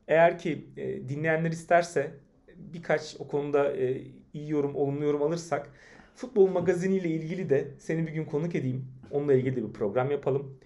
Eğer 0.07 0.39
ki 0.39 0.67
e, 0.77 1.09
dinleyenler 1.09 1.51
isterse 1.51 2.11
birkaç 2.55 3.15
o 3.19 3.27
konuda 3.27 3.77
e, 3.77 4.01
iyi 4.33 4.49
yorum, 4.49 4.75
olumlu 4.75 5.03
yorum 5.03 5.21
alırsak 5.21 5.69
futbol 6.15 6.47
magaziniyle 6.47 7.09
ilgili 7.09 7.49
de 7.49 7.71
seni 7.79 8.07
bir 8.07 8.11
gün 8.11 8.25
konuk 8.25 8.55
edeyim. 8.55 8.85
Onunla 9.11 9.33
ilgili 9.33 9.55
de 9.55 9.67
bir 9.67 9.73
program 9.73 10.11
yapalım. 10.11 10.57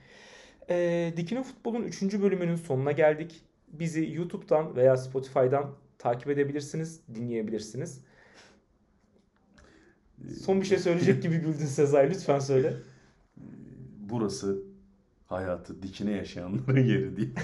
Ee, 0.70 1.14
Dikine 1.18 1.44
Futbol'un 1.44 1.84
3. 1.84 2.02
bölümünün 2.22 2.56
sonuna 2.56 2.92
geldik. 2.92 3.42
Bizi 3.68 4.14
YouTube'dan 4.14 4.76
veya 4.76 4.98
Spotify'dan 4.98 5.76
takip 5.98 6.30
edebilirsiniz, 6.30 7.02
dinleyebilirsiniz. 7.16 8.02
Son 10.42 10.62
bir 10.62 10.66
şey 10.66 10.78
söyleyecek 10.78 11.24
gibi 11.24 11.38
güldün 11.38 11.66
Sezai. 11.66 12.10
Lütfen 12.10 12.40
söyle. 12.40 12.74
Burası 14.00 14.69
hayatı 15.30 15.84
dikine 15.84 16.12
yaşayanların 16.12 16.84
yeri 16.86 17.18
değil. 17.18 17.36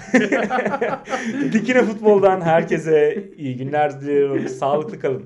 Dikine 1.52 1.82
Futbol'dan 1.82 2.40
herkese 2.40 3.24
iyi 3.36 3.56
günler 3.56 4.00
diliyorum. 4.00 4.48
Sağlıklı 4.48 5.00
kalın. 5.00 5.24